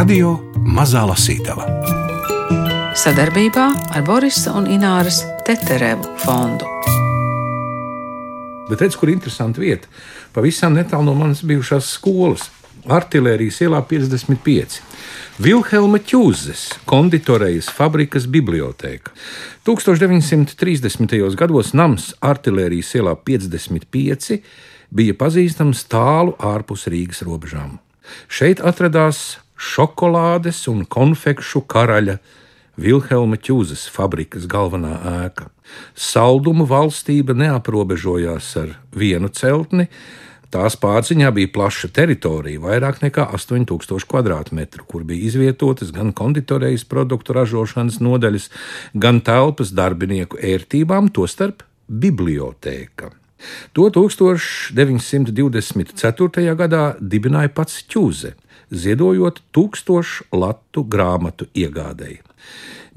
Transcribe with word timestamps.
Radio 0.00 0.30
Mazā 0.64 1.02
Lasītava 1.04 1.66
sadarbībā 2.96 3.64
ar 3.92 4.04
Borisa 4.06 4.54
un 4.56 4.64
Ināras 4.72 5.18
Teterevu 5.44 6.14
fondu. 6.22 6.64
Bet 8.70 8.80
redz, 8.80 8.96
kur 8.96 9.12
interesanta 9.12 9.60
vieta. 9.60 9.90
Pavisam 10.32 10.72
netālu 10.78 11.04
no 11.10 11.16
manas 11.18 11.42
bijušās 11.44 11.90
skolas. 11.98 12.46
Artilērijas 12.88 13.58
ielā 13.66 13.82
55. 13.90 14.78
Vilhelma 15.44 16.00
Čūzes, 16.00 16.64
konditorejas 16.88 17.68
fabrikas 17.68 18.24
biblioteka. 18.24 19.12
1930. 19.68 21.18
gados 21.36 21.74
nams 21.76 22.14
Artilērijas 22.24 22.94
ielā 23.02 23.18
55 23.20 24.40
bija 24.96 25.20
pazīstams 25.26 25.84
tālu 25.92 26.38
ārpus 26.40 26.88
Rīgas 26.88 27.20
robežām. 27.28 27.76
Šeit 28.32 28.64
atradās 28.64 29.36
šokolādes 29.60 30.64
un 30.72 30.86
konfekšu 30.88 31.66
karaļa 31.68 32.16
Vilhelma 32.80 33.36
Čūzes 33.36 33.84
fabrikas 33.92 34.48
galvenā 34.48 34.94
ēka. 35.26 35.50
Salduma 35.92 36.64
valstība 36.68 37.36
neaprobežojās 37.36 38.54
ar 38.62 38.74
vienu 38.96 39.28
celtni, 39.28 39.90
Tās 40.50 40.74
pārziņā 40.82 41.28
bija 41.30 41.46
plaša 41.54 41.94
teritorija, 41.94 42.58
vairāk 42.58 42.96
nekā 43.04 43.28
8000 43.36 44.02
km2, 44.10 44.82
kur 44.82 45.04
bija 45.06 45.22
izvietotas 45.28 45.92
gan 45.94 46.10
konditorejas 46.10 46.82
produktu 46.90 47.30
ražošanas 47.36 48.00
nodaļas, 48.02 48.50
gan 48.98 49.22
telpas 49.22 49.70
darbinieku 49.70 50.42
ērtībām, 50.42 51.14
tostarp 51.14 51.62
bibliotēka. 51.86 53.14
To 53.78 53.94
1924. 53.94 54.74
gadā 56.58 56.98
dibināja 56.98 57.54
pats 57.54 57.86
Čūze, 57.86 58.34
ziedojot 58.70 59.42
tūkstošu 59.54 60.30
latu 60.32 60.84
grāmatu 60.84 61.50
iegādēji. 61.54 62.20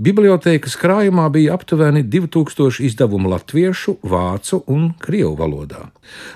Bibliotēkas 0.04 0.74
krājumā 0.82 1.28
bija 1.30 1.54
aptuveni 1.54 2.02
2000 2.10 2.82
izdevumu 2.88 3.30
latviešu, 3.30 4.00
vācu 4.10 4.64
un 4.74 4.88
krievu 5.00 5.36
valodā. 5.38 5.84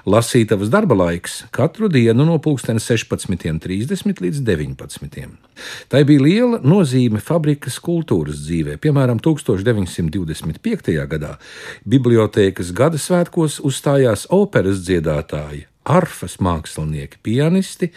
Lasītavas 0.05 0.69
darba 0.69 0.93
laiks 0.99 1.39
katru 1.51 1.89
dienu 1.89 2.25
no 2.27 2.37
16.30 2.37 4.21
līdz 4.21 4.43
19. 4.45 5.25
Tai 5.89 6.03
bija 6.05 6.21
liela 6.21 6.59
nozīme 6.61 7.19
fabrikas 7.19 7.79
kultūras 7.81 8.43
dzīvē. 8.45 8.77
Piemēram, 8.77 9.17
1925. 9.25 10.93
gadā 11.09 11.33
bibliotēkas 11.81 12.69
gada 12.77 13.01
svētkos 13.01 13.57
uzstājās 13.65 14.29
operas 14.29 14.85
dziedātāji 14.85 15.65
arfas 15.87 16.37
mākslinieki, 16.43 17.21
pianisti 17.23 17.91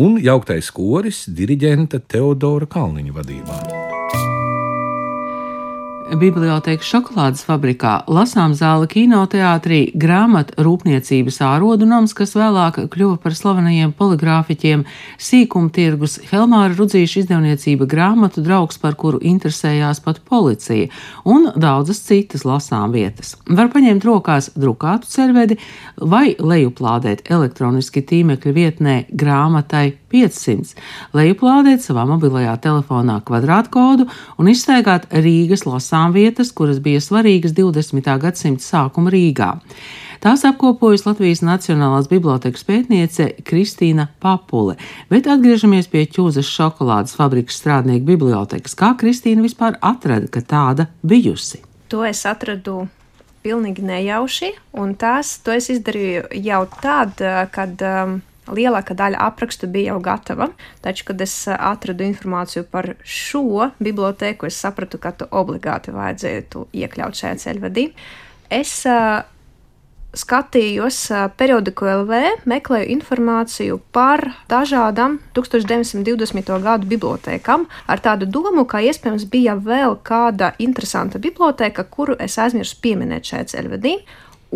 un 0.00 0.18
jauktais 0.22 0.70
koris 0.76 1.24
diriģenta 1.28 2.02
Teodora 2.06 2.68
Kalniņa 2.70 3.16
vadībā. 3.16 3.60
Bibliotēkas 6.10 6.88
šokolādes 6.90 7.44
fabrikā, 7.46 8.00
lasām 8.10 8.50
zāle 8.58 8.88
kinoteātrī, 8.90 9.92
grāmatu 9.94 10.56
rūpniecības 10.66 11.38
ārodu 11.46 11.86
nams, 11.86 12.14
kas 12.18 12.34
vēlāk 12.34 12.80
kļuva 12.90 13.20
par 13.22 13.36
slavenajiem 13.38 13.92
poligrāfiķiem, 13.94 14.82
sīkuma 15.22 15.70
tirgus, 15.74 16.16
Helmāra 16.32 16.74
Rudzīša 16.74 17.22
izdevniecība 17.22 17.86
grāmatu 17.90 18.42
draugs, 18.42 18.80
par 18.82 18.98
kuru 18.98 19.22
interesējās 19.22 20.02
pat 20.02 20.18
policija, 20.26 20.90
un 21.22 21.52
daudzas 21.54 22.02
citas 22.08 22.42
lasām 22.48 22.90
vietas. 22.96 23.36
Var 23.46 23.70
paņemt 23.70 24.08
rokās 24.10 24.50
drukātu 24.58 25.06
cervedi 25.14 25.60
vai 25.94 26.32
lejuplādēt 26.34 27.30
elektroniski 27.30 28.02
tīmekļa 28.02 28.56
vietnē 28.58 29.00
grāmatai 29.14 29.99
500, 30.10 30.74
lejuplādēt 31.16 31.84
savā 31.84 32.04
mobilajā 32.10 32.56
telefonā 32.64 33.20
kvadrātkodu 33.26 34.08
un 34.38 34.50
izstaigāt 34.52 35.08
Rīgas 35.14 35.66
lasām 35.68 36.14
vietas, 36.16 36.52
kuras 36.52 36.82
bija 36.82 37.00
svarīgas 37.02 37.56
20. 37.56 38.14
gadsimta 38.20 38.66
sākuma 38.66 39.12
Rīgā. 39.14 39.56
Tās 40.20 40.42
apkopojas 40.44 41.06
Latvijas 41.06 41.40
Nacionālās 41.40 42.10
bibliotekas 42.10 42.66
pētniece 42.68 43.30
Kristīna 43.40 44.10
Papule, 44.20 44.74
bet 45.08 45.24
atgriežamies 45.32 45.88
pie 45.88 46.04
ķūzes 46.12 46.44
šokolādes 46.44 47.16
fabrikas 47.16 47.56
strādnieku 47.62 48.04
bibliotekas. 48.10 48.76
Kā 48.76 48.92
Kristīna 49.00 49.46
vispār 49.46 49.78
atrada, 49.80 50.28
ka 50.28 50.44
tāda 50.44 50.90
bijusi? 51.00 51.62
To 51.88 52.04
es 52.04 52.20
atradu 52.28 52.82
pilnīgi 53.40 53.80
nejauši, 53.86 54.52
un 54.76 54.92
tās 55.00 55.38
to 55.40 55.56
es 55.56 55.70
izdarīju 55.72 56.28
jau 56.44 56.66
tad, 56.82 57.24
kad 57.54 57.80
um, 57.88 58.18
lielākā 58.56 58.96
daļa 58.98 59.20
aprakstu 59.30 59.68
bija 59.70 59.94
jau 59.94 60.00
gatava. 60.04 60.50
Taču, 60.84 61.06
kad 61.10 61.20
es 61.24 61.34
uh, 61.48 61.56
atradu 61.70 62.06
informāciju 62.06 62.66
par 62.70 62.94
šo 63.04 63.70
biblioteku, 63.78 64.48
es 64.50 64.60
sapratu, 64.60 65.00
ka 65.02 65.14
tu 65.16 65.28
obligāti 65.30 65.94
vajadzētu 65.94 66.68
iekļaut 66.82 67.20
šajā 67.20 67.36
ceļvedī. 67.44 67.90
Es 68.50 68.72
uh, 68.88 69.22
skatījos 70.16 70.98
uh, 71.14 71.28
periodiku 71.38 71.86
LV, 71.86 72.20
meklēju 72.50 72.90
informāciju 72.96 73.78
par 73.94 74.24
dažādām 74.50 75.18
1920. 75.36 76.50
gadu 76.64 76.90
bibliotekām, 76.90 77.66
ar 77.86 78.02
tādu 78.02 78.26
domu, 78.26 78.66
ka 78.66 78.82
iespējams 78.82 79.28
bija 79.30 79.54
vēl 79.54 80.00
kāda 80.06 80.54
interesanta 80.58 81.22
biblioteka, 81.22 81.86
kuru 81.86 82.18
es 82.18 82.38
aizmirsu 82.42 82.80
pieminēt 82.82 83.30
šajā 83.30 83.50
ceļvedī. 83.54 83.96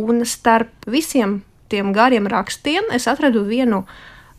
Un 0.01 0.25
starp 0.27 0.89
visiem 0.91 1.45
tiem 1.73 1.93
gariem 1.97 2.27
rakstiem 2.31 2.91
es 2.95 3.09
atradu 3.11 3.45
vienu 3.49 3.85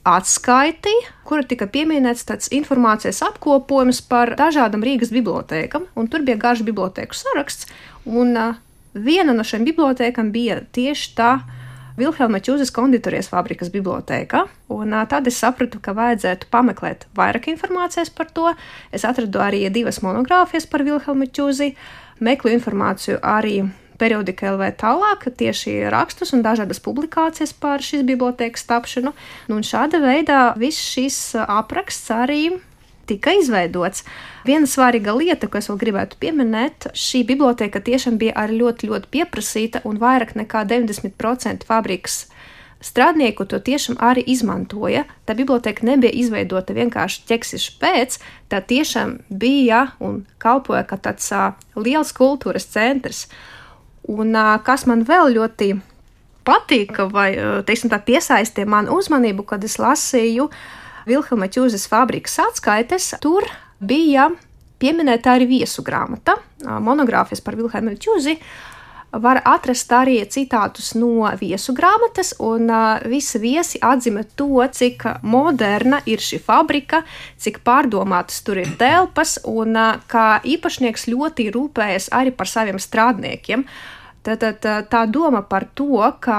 atskaiti, 0.06 0.94
kura 1.26 1.46
tika 1.50 1.66
pieminēts 1.72 2.28
tāds 2.30 2.52
informācijas 2.54 3.24
apkopojums 3.26 4.04
par 4.06 4.36
dažādām 4.38 4.86
Rīgas 4.86 5.14
bibliotēkām, 5.16 5.88
un 5.98 6.10
tur 6.12 6.26
bija 6.28 6.38
garš 6.42 6.62
bibliotēku 6.68 7.18
saraksts, 7.18 7.66
un 8.06 8.38
uh, 8.38 8.60
viena 8.94 9.34
no 9.34 9.46
šīm 9.46 9.66
bibliotēkām 9.66 10.30
bija 10.36 10.62
tieši 10.78 11.14
tā 11.18 11.32
Vilhelma 11.98 12.42
Čūzes 12.44 12.74
konditorijas 12.76 13.32
fabrikas 13.32 13.72
bibliotēka, 13.74 14.44
un 14.76 14.94
uh, 14.94 15.08
tad 15.10 15.26
es 15.32 15.40
sapratu, 15.42 15.82
ka 15.82 15.96
vajadzētu 15.98 16.52
pameklēt 16.54 17.08
vairāk 17.18 17.50
informācijas 17.56 18.14
par 18.14 18.30
to. 18.36 18.52
Es 18.94 19.08
atradu 19.08 19.42
arī 19.42 19.64
divas 19.74 20.04
monogrāfijas 20.06 20.70
par 20.70 20.86
Vilhelmu 20.86 21.32
Čūzi, 21.34 21.72
meklēju 22.22 22.60
informāciju 22.60 23.18
arī 23.26 23.64
periodika 24.00 24.52
LV 24.54 24.70
tālāk 24.82 25.28
tieši 25.40 25.78
rakstus 25.94 26.34
un 26.36 26.44
dažādas 26.46 26.82
publikācijas 26.84 27.54
par 27.58 27.84
šīs 27.86 28.06
bibliotekas 28.08 28.68
tapšanu. 28.70 29.16
Nu, 29.50 29.60
un 29.60 29.66
šāda 29.66 30.02
veidā 30.04 30.40
viss 30.60 30.82
šis 30.94 31.20
apraksts 31.46 32.12
arī 32.14 32.58
tika 33.06 33.36
izveidots. 33.38 34.04
Viena 34.46 34.70
svarīga 34.70 35.14
lieta, 35.18 35.50
ko 35.50 35.60
es 35.60 35.70
vēl 35.70 35.80
gribētu 35.82 36.20
pieminēt, 36.22 36.90
šī 36.98 37.24
biblioteka 37.30 37.82
tiešām 37.86 38.20
bija 38.22 38.36
arī 38.46 38.60
ļoti, 38.62 38.90
ļoti 38.92 39.12
pieprasīta, 39.14 39.84
un 39.86 40.00
vairāk 40.02 40.36
nekā 40.38 40.66
90% 40.70 41.68
fabrikas 41.70 42.26
strādnieku 42.86 43.48
to 43.50 43.60
tiešām 43.60 43.98
arī 44.04 44.24
izmantoja. 44.30 45.06
Tā 45.26 45.36
biblioteka 45.38 45.86
nebija 45.88 46.14
izveidota 46.14 46.76
vienkārši 46.78 47.26
ķeksišu 47.30 47.78
pēc, 47.82 48.20
tā 48.52 48.62
tiešām 48.62 49.20
bija 49.30 49.88
un 50.04 50.24
kalpoja 50.42 50.84
kā 50.90 51.00
tāds 51.02 51.32
uh, 51.34 51.54
liels 51.78 52.14
kultūras 52.16 52.68
centrs. 52.76 53.26
Un 54.12 54.38
kas 54.66 54.86
man 54.86 55.02
vēl 55.08 55.34
ļoti 55.34 55.72
patika, 56.46 57.08
vai 57.10 57.32
teiksim, 57.66 57.90
tā 57.90 57.98
piesaistīja 58.06 58.70
manu 58.70 59.00
uzmanību, 59.00 59.46
kad 59.50 59.64
es 59.66 59.80
lasīju 59.82 60.50
Vilhelma 61.10 61.50
Čūzes 61.50 61.88
fabrikas 61.90 62.38
atskaites, 62.44 63.14
tur 63.22 63.48
bija 63.82 64.30
pieminēta 64.82 65.36
arī 65.36 65.50
viesu 65.50 65.84
grāmata, 65.86 66.38
monogrāfijas 66.62 67.44
par 67.46 67.58
Vilhelmu 67.58 67.98
Čūzi. 68.02 68.38
Var 69.16 69.40
atrast 69.48 69.94
arī 69.96 70.18
citātus 70.28 70.90
no 70.98 71.24
viesu 71.40 71.72
grāmatas, 71.78 72.34
un 72.44 72.68
uh, 72.68 72.98
visi 73.08 73.40
viesi 73.40 73.80
atzīmē 73.80 74.26
to, 74.36 74.60
cik 74.76 75.06
moderna 75.24 76.02
ir 76.10 76.20
šī 76.20 76.42
fabrika, 76.44 77.00
cik 77.40 77.62
pārdomātas 77.64 78.42
tur 78.44 78.60
ir 78.60 78.74
telpas, 78.76 79.38
un 79.48 79.80
uh, 79.80 80.02
kā 80.12 80.42
īpašnieks 80.44 81.08
ļoti 81.14 81.48
rūpējas 81.56 82.10
arī 82.18 82.36
par 82.36 82.52
saviem 82.52 82.82
strādniekiem. 82.82 83.64
Uh, 83.64 83.95
Tātad 84.26 84.58
tā, 84.58 84.76
tā 84.90 85.04
doma 85.06 85.44
par 85.46 85.68
to, 85.78 86.00
ka 86.24 86.38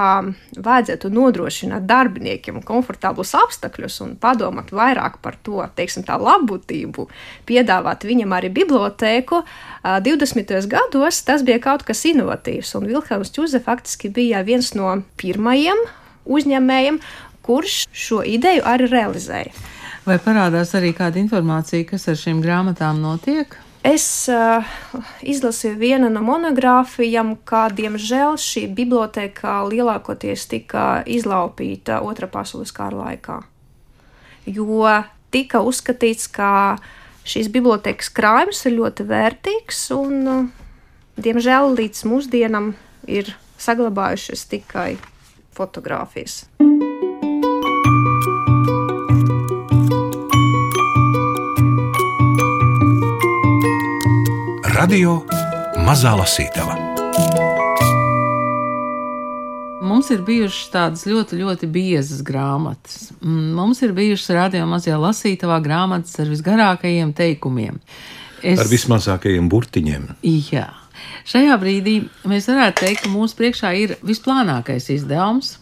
vajadzētu 0.59 1.11
nodrošināt 1.13 1.85
darbiniekiem 1.87 2.59
komfortablus 2.67 3.31
apstākļus 3.39 4.01
un 4.03 4.15
padomāt 4.19 4.73
vairāk 4.75 5.21
par 5.23 5.37
to, 5.43 5.61
teiksim, 5.77 6.03
tā 6.07 6.17
labbūtību, 6.19 7.07
piedāvāt 7.47 8.03
viņam 8.09 8.35
arī 8.35 8.51
bibliotēku, 8.57 9.39
20. 9.83 10.51
gados 10.67 11.21
tas 11.27 11.45
bija 11.47 11.61
kaut 11.63 11.85
kas 11.87 12.03
inovatīvs, 12.11 12.73
un 12.75 12.89
Vilhelms 12.91 13.31
Čuze 13.31 13.63
faktiski 13.63 14.11
bija 14.11 14.43
viens 14.43 14.73
no 14.75 14.91
pirmajiem 15.21 15.85
uzņēmējiem, 16.27 16.99
kurš 17.47 17.85
šo 17.95 18.19
ideju 18.27 18.65
arī 18.67 18.89
realizēja. 18.91 19.55
Vai 20.07 20.19
parādās 20.23 20.73
arī 20.75 20.91
kāda 20.95 21.19
informācija, 21.19 21.87
kas 21.87 22.07
ar 22.11 22.19
šīm 22.19 22.43
grāmatām 22.43 22.99
notiek? 23.03 23.55
Es 23.87 24.27
uh, 24.27 24.65
izlasīju 25.23 25.77
vienu 25.79 26.09
no 26.11 26.19
monogrāfijām, 26.25 27.37
kā 27.47 27.67
diemžēl 27.71 28.35
šī 28.41 28.65
biblioteka 28.75 29.61
lielākoties 29.69 30.43
tika 30.51 30.87
izlaupīta 31.07 32.01
Otrā 32.03 32.27
pasaules 32.27 32.73
kara 32.75 33.05
laikā. 33.05 33.37
Jo 34.47 34.91
tika 35.31 35.63
uzskatīts, 35.63 36.27
ka 36.27 36.49
šīs 37.27 37.47
bibliotekas 37.53 38.11
krājums 38.11 38.65
ir 38.67 38.75
ļoti 38.75 39.07
vērtīgs 39.07 39.83
un, 39.95 40.51
diemžēl, 41.15 41.71
līdz 41.79 42.03
mūsdienam 42.11 42.73
ir 43.07 43.31
saglabājušas 43.61 44.47
tikai 44.51 44.89
fotogrāfijas. 45.55 46.43
Radio 54.77 55.23
Mazā 55.81 56.11
Lasītava. 56.13 56.75
Mums 59.81 60.11
ir 60.13 60.21
bijušas 60.27 60.67
tādas 60.69 61.05
ļoti, 61.09 61.39
ļoti 61.39 61.69
biezas 61.73 62.19
grāmatas. 62.21 63.07
Mm, 63.17 63.55
Mums 63.57 63.81
ir 63.81 63.95
bijušas 63.97 64.35
radio 64.37 64.67
mazajā 64.69 64.99
lasītavā 65.01 65.57
grāmatas 65.65 66.13
ar 66.21 66.29
visgarākajiem 66.29 67.15
teikumiem. 67.17 67.79
Es... 68.43 68.61
Ar 68.61 68.69
vismazākajiem 68.69 69.47
burtiņiem. 69.49 70.11
Jā. 70.51 70.67
Šajā 71.25 71.57
brīdī 71.57 71.95
mēs 72.29 72.45
varētu 72.51 72.83
teikt, 72.83 73.07
ka 73.07 73.15
mūsu 73.15 73.39
priekšā 73.39 73.73
ir 73.81 73.95
visplānākais 74.05 74.91
izdevums, 74.93 75.55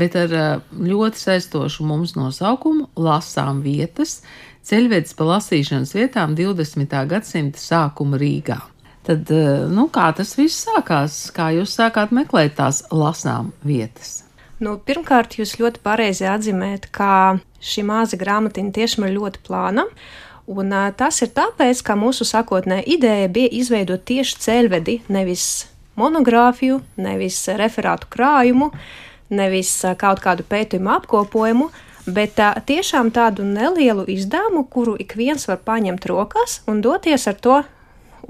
bet 0.00 0.16
ar 0.16 0.32
ā, 0.32 0.46
ļoti 0.72 1.20
saistošu 1.26 1.84
mums 1.84 2.16
nosaukumu- 2.16 2.88
Lasām 3.10 3.60
vietas, 3.60 4.22
ceļvedis 4.66 5.16
pa 5.18 5.26
lasīšanas 5.34 5.94
vietām 5.96 6.36
20. 6.38 6.98
gadsimta 7.10 7.60
sākuma 7.60 8.20
Rīgā. 8.20 8.58
Tad, 9.06 9.30
ā, 9.34 9.66
nu, 9.70 9.88
kā 9.90 10.10
tas 10.14 10.36
viss 10.38 10.66
sākās? 10.68 11.24
Kā 11.34 11.50
jūs 11.56 11.74
sākāt 11.74 12.12
meklēt 12.14 12.54
tās 12.60 12.84
lasām 12.94 13.50
vietas? 13.66 14.20
Nu, 14.62 14.76
pirmkārt, 14.78 15.34
jūs 15.40 15.56
ļoti 15.58 15.82
pareizi 15.82 16.28
atzīmējat, 16.30 16.86
ka 16.94 17.40
šī 17.58 17.82
maza 17.88 18.18
grāmatiņa 18.20 18.74
tiešām 18.76 19.08
ir 19.08 19.16
ļoti 19.16 19.42
plāna. 19.48 19.88
Un, 20.52 20.70
ā, 20.74 20.84
tas 20.94 21.18
ir 21.24 21.32
tāpēc, 21.34 21.82
ka 21.86 21.98
mūsu 21.98 22.26
sākotnējā 22.28 22.86
ideja 22.94 23.30
bija 23.30 23.50
izveidot 23.58 24.04
tieši 24.06 24.38
ceļvedi, 24.42 25.00
nevis 25.10 25.46
monogrāfiju, 25.98 26.80
nevis 27.02 27.40
referātu 27.58 28.06
krājumu, 28.12 28.70
nevis 29.34 29.74
ā, 29.86 29.96
kaut 29.98 30.22
kādu 30.22 30.46
pētījumu 30.46 30.94
apkopojumu, 30.94 31.72
bet 32.06 32.36
tā, 32.38 32.52
tiešām 32.66 33.12
tādu 33.14 33.44
nelielu 33.46 34.04
izdevumu, 34.10 34.64
kuru 34.64 34.96
ik 34.98 35.14
viens 35.18 35.46
var 35.48 35.60
paņemt 35.62 36.06
rokās 36.10 36.60
un 36.66 36.82
doties 36.82 37.28
ar 37.30 37.38
to 37.38 37.62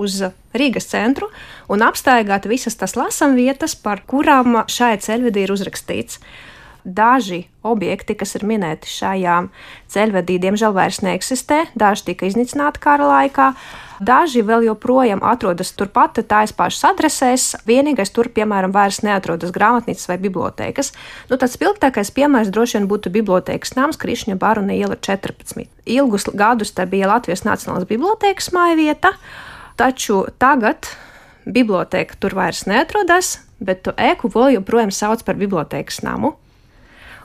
uz 0.00 0.22
Rīgas 0.56 0.88
centru 0.90 1.28
un 1.72 1.84
apstaigāt 1.84 2.48
visas 2.48 2.76
tās 2.76 2.96
lasamvietas, 2.96 3.74
par 3.76 4.02
kurām 4.08 4.62
šai 4.68 4.96
ceļvedī 5.00 5.46
ir 5.46 5.54
uzrakstīts. 5.54 6.20
Daži 6.84 7.44
objekti, 7.62 8.16
kas 8.18 8.34
ir 8.34 8.42
minēti 8.42 8.90
šajā 8.90 9.36
ceļvedī, 9.94 10.40
diemžēl 10.42 10.72
vairs 10.74 10.98
neeksistē, 11.06 11.68
daži 11.78 12.08
tika 12.08 12.26
iznīcināti 12.26 12.82
kara 12.82 13.06
laikā, 13.06 13.52
daži 14.02 14.42
vēl 14.42 14.66
joprojām 14.66 15.22
atrodas 15.22 15.70
turpat, 15.78 16.18
tās 16.26 16.50
pašas 16.58 16.88
adresēs. 16.90 17.44
Vienīgais 17.70 18.10
tur, 18.10 18.32
piemēram, 18.34 18.74
vairs 18.74 18.98
neatrodas 19.06 19.54
grāmatnīcas 19.54 20.10
vai 20.10 20.18
bibliotekas. 20.24 20.90
Nu, 21.30 21.38
tāds 21.38 21.54
spilgtākais 21.54 22.10
piemērs 22.18 22.50
droši 22.50 22.80
vien 22.80 22.90
būtu 22.90 23.14
bibliotekas 23.14 23.76
nams 23.78 24.00
Krišņa 24.02 24.34
Baruna 24.42 24.74
iela 24.74 24.98
14. 24.98 25.62
Ilgus 25.86 26.26
gadus 26.34 26.74
tā 26.74 26.90
bija 26.90 27.14
Latvijas 27.14 27.46
Nacionālās 27.46 27.86
bibliotekas 27.86 28.50
māja 28.50 28.74
vieta, 28.80 29.14
taču 29.78 30.24
tagad 30.42 30.90
biblioteka 31.46 32.18
tur 32.18 32.34
vairs 32.34 32.66
neatrodas, 32.66 33.36
bet 33.62 33.86
to 33.86 33.94
ēku 33.94 34.34
vēl 34.34 34.56
joprojām 34.58 34.90
sauc 34.90 35.22
par 35.22 35.38
bibliotekas 35.38 36.02
namu 36.02 36.40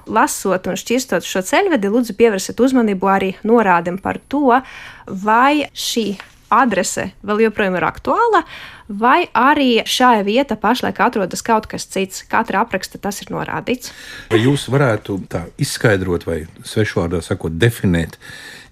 lasot 0.08 0.68
un 0.68 0.80
šķirstot 0.80 1.28
šo 1.28 1.44
ceļvedi, 1.46 1.92
lūdzu 1.92 2.16
pievērsiet 2.18 2.60
uzmanību 2.64 3.12
arī 3.12 3.36
norādēm 3.48 4.00
par 4.02 4.20
to, 4.32 4.60
vai 5.08 5.68
šī 5.74 6.08
adrese 6.54 7.12
vēl 7.28 7.44
joprojām 7.48 7.76
ir 7.78 7.86
aktuāla, 7.88 8.44
vai 8.88 9.28
arī 9.36 9.84
šajā 9.88 10.24
vietā 10.28 10.56
pašlaik 10.60 11.00
atrodas 11.04 11.44
kaut 11.46 11.68
kas 11.72 11.88
cits. 11.92 12.24
Katra 12.30 12.64
apraksta 12.64 13.00
tas 13.02 13.20
ir 13.24 13.32
norādīts. 13.36 13.92
Vai 14.32 14.42
jūs 14.44 14.68
varētu 14.72 15.20
tā 15.32 15.46
izskaidrot, 15.60 16.28
vai 16.28 16.46
svešvārdā 16.68 17.22
sakot, 17.26 17.58
definēt 17.60 18.16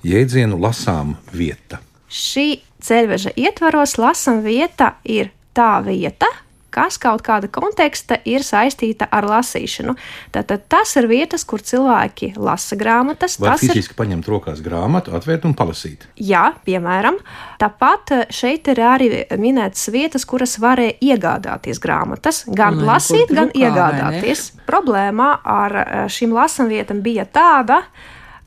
jēdzienu 0.08 0.60
lasām 0.62 1.18
vieta? 1.36 1.82
Šī 2.08 2.62
ceļveža 2.86 3.36
ietvaros 3.36 3.98
lasām 4.00 4.44
vieta 4.46 4.96
ir 5.04 5.34
tā 5.56 5.80
vieta, 5.84 6.30
kas 6.76 6.98
kaut 7.02 7.24
kāda 7.26 7.50
konteksta 7.52 8.18
ir 8.28 8.44
saistīta 8.46 9.08
ar 9.14 9.28
lasīšanu. 9.30 9.96
Tātad 10.36 10.66
tas 10.72 10.96
ir 11.00 11.08
vietas, 11.12 11.46
kur 11.48 11.64
cilvēki 11.64 12.34
lasa 12.36 12.78
grāmatas. 12.80 13.38
Var 13.40 13.56
tas 13.56 13.64
ir 13.64 13.74
fiziski 13.74 13.96
paņemt 13.98 14.28
rokās 14.32 14.62
grāmatu, 14.66 15.14
atvērt 15.16 15.48
un 15.48 15.56
palasīt. 15.58 16.08
Jā, 16.20 16.50
piemēram, 16.68 17.20
tāpat 17.62 18.16
eh, 18.16 18.26
šeit 18.36 18.68
ir 18.74 18.84
arī 18.84 19.10
minētas 19.40 19.88
vietas, 19.94 20.28
kuras 20.28 20.58
varēja 20.62 20.98
iegādāties 21.14 21.80
grāmatas, 21.84 22.44
gan 22.50 22.82
arī 22.82 22.92
lasīt, 22.92 23.32
gan 23.32 23.54
drukā, 23.54 23.64
iegādāties. 23.70 24.50
Problēma 24.68 25.32
ar 25.56 25.80
eh, 25.82 25.96
šīm 26.12 26.36
lasamvietām 26.36 27.02
bija 27.06 27.28
tāda, 27.30 27.84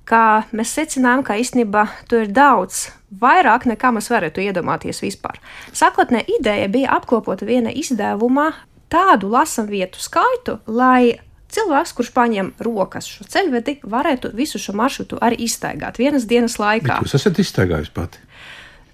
ka 0.09 0.23
mēs 0.57 0.73
secinājām, 0.79 1.25
ka 1.27 1.37
īstenībā 1.41 1.85
tur 2.09 2.25
ir 2.25 2.33
daudz 2.35 2.89
vairāk 3.21 3.67
nekā 3.69 3.93
mēs 3.97 4.11
varētu 4.13 4.43
iedomāties 4.45 5.03
vispār. 5.05 5.39
Sākotnē 5.77 6.25
ideja 6.39 6.69
bija 6.73 6.97
apkopot 6.99 7.45
viena 7.47 7.73
izdevumā 7.73 8.51
tādu 8.93 9.31
lasamvietu 9.33 10.01
skaitu, 10.01 10.59
lai 10.67 11.19
cilvēks, 11.53 11.95
kurš 11.97 12.13
paņem 12.17 12.53
rokas 12.65 13.09
šo 13.09 13.27
ceļvedi, 13.29 13.79
varētu 13.89 14.33
visu 14.37 14.61
šo 14.61 14.75
maršrutu 14.77 15.21
arī 15.25 15.41
iztaigāt 15.49 16.01
vienas 16.01 16.29
dienas 16.29 16.59
laikā. 16.61 17.01
Bet 17.01 17.09
jūs 17.09 17.19
esat 17.21 17.41
iztaigājis 17.45 17.93
pati. 17.97 18.25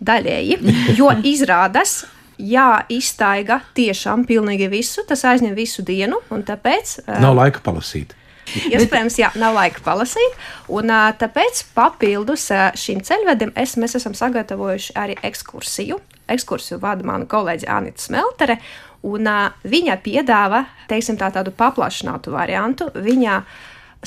Daļēji, 0.05 0.58
jo 0.99 1.10
izrādās, 1.26 2.02
ja 2.38 2.84
iztaiga 2.90 3.60
tiešām 3.78 4.26
pilnīgi 4.28 4.69
visu, 4.70 5.05
tas 5.08 5.22
aizņem 5.31 5.55
visu 5.56 5.87
dienu, 5.87 6.19
un 6.34 6.43
tāpēc 6.46 6.99
Nav 7.22 7.38
laika 7.38 7.62
palasīt. 7.64 8.14
Iespējams, 8.75 9.19
jā, 9.20 9.31
nav 9.41 9.56
laika 9.56 9.82
palasīt. 9.85 10.38
Un, 10.73 10.93
tāpēc 11.20 11.64
papildus 11.76 12.46
ā, 12.55 12.70
šīm 12.79 13.02
ceļvediem 13.05 13.55
es, 13.61 13.76
mēs 13.81 13.96
esam 14.00 14.17
sagatavojuši 14.19 14.96
arī 15.00 15.19
ekskursiju. 15.26 16.00
Ekskursiju 16.35 16.81
vada 16.82 17.06
mana 17.06 17.29
kolēģe 17.29 17.69
Anita 17.70 18.05
Smeltere. 18.05 18.58
Un, 19.05 19.29
viņa 19.69 19.99
piedāvā 20.05 20.64
teiksim, 20.88 21.19
tā, 21.20 21.29
tādu 21.35 21.52
paplašinātu 21.56 22.32
variantu. 22.32 22.88
Viņa 22.94 23.41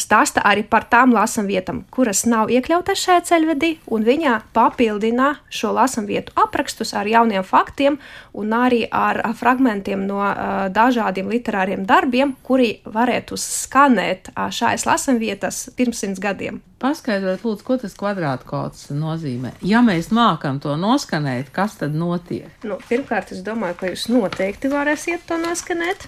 stāsta 0.02 0.44
arī 0.46 0.64
par 0.68 0.88
tām 0.92 1.14
lasamvietām, 1.16 1.84
kuras 1.94 2.26
nav 2.30 2.52
iekļautas 2.54 3.02
šajā 3.04 3.24
ceļvedī, 3.32 3.72
un 3.94 4.06
viņa 4.08 4.38
papildina 4.56 5.34
šo 5.50 5.74
lasamvietu 5.78 6.36
aprakstus 6.40 6.94
ar 6.98 7.10
jauniem 7.10 7.46
faktiem 7.46 8.00
un 8.38 8.54
arī 8.56 8.84
ar 8.92 9.22
fragmentiem 9.38 10.06
no 10.08 10.22
uh, 10.22 10.68
dažādiem 10.74 11.30
literāriem 11.34 11.86
darbiem, 11.90 12.36
kuri 12.46 12.78
varētu 12.86 13.38
skanēt 13.42 14.32
uh, 14.34 14.48
šais 14.54 14.88
lasamvietas 14.88 15.68
pirms 15.78 16.04
simts 16.04 16.22
gadiem. 16.24 16.62
Paskaidrojiet, 16.78 17.42
lūdzu, 17.42 17.64
ko 17.66 17.76
tas 17.82 17.96
kvadrātkods 17.98 18.92
nozīmē. 18.94 19.56
Ja 19.66 19.82
mēs 19.82 20.12
mākam 20.14 20.60
to 20.62 20.76
noskanēt, 20.78 21.50
kas 21.54 21.80
tad 21.80 21.98
notiek? 21.98 22.52
Nu, 22.68 22.78
pirmkārt, 22.90 23.34
es 23.34 23.42
domāju, 23.46 23.80
ka 23.80 23.90
jūs 23.90 24.06
noteikti 24.14 24.70
varēsiet 24.70 25.26
to 25.26 25.40
noskanēt. 25.42 26.06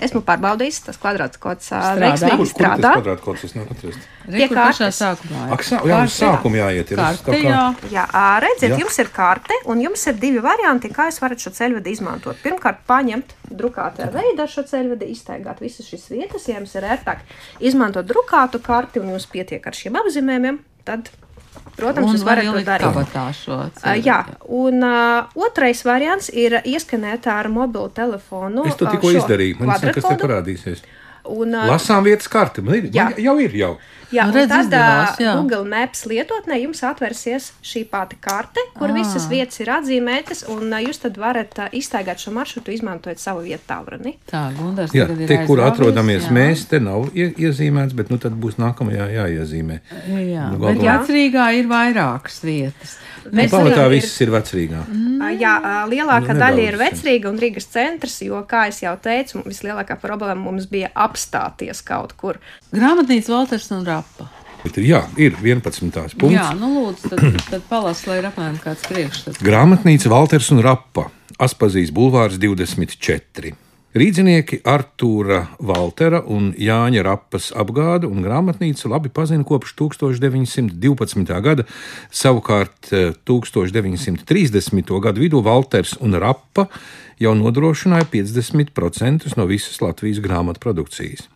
Esmu 0.00 0.22
pārbaudījis, 0.24 0.78
tas 0.86 0.96
kvadrātkods 0.96 1.66
ā, 1.76 1.80
Strādā. 1.84 2.06
veiksmīgi 2.06 2.30
Kur, 2.30 2.38
kur 2.38 2.46
tas 2.46 2.54
strādā. 2.54 2.92
kvadrātkods 2.96 3.44
es 3.44 3.52
nevaru 3.54 3.74
atrast? 3.76 4.06
Pie 4.30 4.46
kartes. 4.48 4.98
sākumā 5.00 5.40
ir? 5.46 5.52
Ak, 5.56 5.62
sā, 5.66 5.80
jā, 5.90 5.98
uz 6.06 6.14
sākumu 6.16 6.56
jāiet. 6.60 6.90
ir. 6.92 6.96
Karte, 6.96 7.24
kaut 7.26 7.34
kā- 7.34 7.50
jā. 7.50 7.64
Jā, 7.92 8.04
redziet, 8.40 8.70
Jā. 8.72 8.78
jums 8.80 8.98
ir 8.98 9.08
karte, 9.12 9.54
un 9.66 9.80
jums 9.84 10.06
ir 10.06 10.14
divi 10.14 10.40
varianti, 10.40 10.88
kā 10.92 11.08
jūs 11.10 11.20
varat 11.20 11.38
šo 11.44 11.50
ceļvedi 11.52 11.92
izmantot. 11.92 12.36
Pirmkārt, 12.42 12.78
paņemt 12.88 13.34
drukātā 13.52 14.08
veidā 14.12 14.48
šo 14.48 14.62
ceļvedi, 14.64 15.10
iztaigāt 15.12 15.60
visas 15.60 15.84
šīs 15.86 16.08
vietas. 16.10 16.48
Ja 16.48 16.58
jums 16.60 16.74
ir 16.74 16.82
ērtāk 16.82 17.18
izmantot 17.60 18.06
drukātu 18.06 18.62
karti 18.62 19.00
un 19.00 19.10
jums 19.12 19.26
pietiek 19.26 19.66
ar 19.66 19.72
šiem 19.72 19.92
apzīmējumiem, 20.00 20.58
tad, 20.84 21.10
protams, 21.76 22.14
jūs 22.14 22.24
var 22.24 22.40
varat 22.40 22.50
to 22.50 22.64
darīt. 22.66 23.14
ceļu. 23.80 24.04
Jā, 24.06 24.18
un 24.60 24.84
uh, 24.86 25.44
otrais 25.46 25.84
variants 25.86 26.30
ir 26.32 26.60
ieskanēt 26.64 27.28
ar 27.32 27.48
mobilu 27.52 27.88
telefonu. 27.94 28.66
Es 28.68 28.78
to 28.80 28.88
tikko 28.90 29.12
izdarīju. 29.16 29.60
Man 29.60 29.72
liekas, 29.74 29.96
kas 29.98 30.10
te 30.10 30.18
parādīsies. 30.20 30.84
Un, 31.30 31.54
ā, 31.54 31.66
Lasām 31.70 32.06
vietas 32.06 32.30
karti. 32.32 32.62
Man 32.64 32.78
ir, 32.78 32.90
Jā. 32.94 33.10
man 33.10 33.20
jau 33.20 33.36
ir 33.42 33.56
jau. 33.56 33.74
Jā, 34.10 34.24
Nu, 34.26 34.32
redz, 34.34 34.48
tad 34.50 34.64
izdevās, 34.66 35.18
jā. 35.22 35.32
Google 35.38 35.64
Maps 35.70 36.00
lietotnē 36.10 36.56
jums 36.64 36.80
atvērsies 36.82 37.52
šī 37.62 37.84
pati 37.90 38.16
karte, 38.20 38.58
kur 38.74 38.90
Ah. 38.90 38.94
visas 38.96 39.28
vietas 39.30 39.60
ir 39.60 39.66
atzīmētas, 39.70 40.48
un 40.50 40.70
jūs 40.82 40.98
tad 41.00 41.16
varat 41.16 41.54
iztaigāt 41.72 42.18
šo 42.18 42.32
maršrutu, 42.34 42.72
izmantojot 42.74 43.18
savu 43.22 43.44
vietu 43.46 43.62
tālruni. 43.68 44.16
Tā, 44.30 44.50
Gundars, 44.58 44.90
Jā, 44.92 45.06
tagad 45.06 45.20
ir 45.20 45.28
te, 45.28 45.38
kur 45.46 45.58
atrodamies 45.62 46.26
jā. 46.26 46.32
mēs, 46.32 46.66
te 46.68 46.80
nav 46.80 47.06
ie, 47.14 47.30
iezīmēts, 47.38 47.94
bet 47.94 48.10
nu, 48.10 48.18
tad 48.18 48.32
būs 48.32 48.58
nākamajā 48.58 49.06
jāiezīmē. 49.14 49.80
Jā, 50.08 50.50
Nu, 50.50 50.58
bet 50.58 50.78
vecrīgā 50.82 51.46
ir 51.60 51.66
vairākas 51.70 52.40
vietas. 52.42 52.96
Nu, 53.20 53.36
Vecrīga 53.36 53.50
pamatā 53.52 53.84
ir- 53.84 53.90
viss 53.90 54.20
ir 54.22 54.28
vecrīgā. 54.32 54.80
Ā, 55.20 55.28
Jā, 55.38 55.86
lielākā 55.86 56.32
Nu, 56.34 56.40
daļa 56.40 56.62
ir 56.68 56.76
vecrīga 56.80 57.28
un 57.28 57.38
Rīgas 57.38 57.66
centrs, 57.68 58.18
jo, 58.22 58.42
kā 58.48 58.66
jau 58.80 58.96
teicu, 58.96 59.44
vislielākā 59.44 60.00
problēma 60.00 60.36
mums 60.42 60.66
bija 60.66 60.88
apstāties 60.96 61.84
kaut 61.84 62.16
kur. 62.16 62.38
Grāmatnīca 62.72 63.28
Valters 63.28 63.70
un 63.72 63.84
Rapa. 64.00 64.28
Bet 64.60 64.76
ir, 64.76 64.90
jā, 64.90 65.00
ir 65.16 65.38
11. 65.40 65.88
punkts. 66.20 66.34
Jā, 66.34 66.50
nu 66.58 66.68
lūdzu, 66.74 67.14
tad, 67.14 67.40
tad 67.46 67.64
palas, 67.70 68.02
lai 68.08 68.18
ir 68.20 68.28
apmēram 68.28 68.58
kāds 68.60 68.84
priekšstats. 68.90 69.40
Grāmatnīca 69.44 70.12
Walters 70.12 70.50
un 70.52 70.60
Rapa, 70.64 71.08
Aspazīs 71.40 71.92
Bulvārs 71.96 72.36
24. 72.40 73.54
Rīdzinieki 73.90 74.60
Artūra 74.70 75.40
Valtera 75.66 76.20
un 76.30 76.52
Jāņa 76.54 77.02
Rapas 77.02 77.48
apgāda 77.58 78.06
un 78.06 78.22
grāmatnīcu 78.22 78.86
labi 78.92 79.10
pazina 79.10 79.42
kopš 79.42 79.72
1912. 79.80 81.40
gada. 81.42 81.64
Savukārt 82.14 82.92
1930. 83.26 84.94
gadu 85.02 85.24
vidū 85.24 85.42
Valters 85.42 85.96
un 85.98 86.14
Rapa 86.22 86.68
jau 87.20 87.34
nodrošināja 87.36 88.08
50% 88.12 89.36
no 89.36 89.46
visas 89.48 89.80
Latvijas 89.82 90.20
grāmatu 90.24 90.62
produkcijas. 90.62 91.26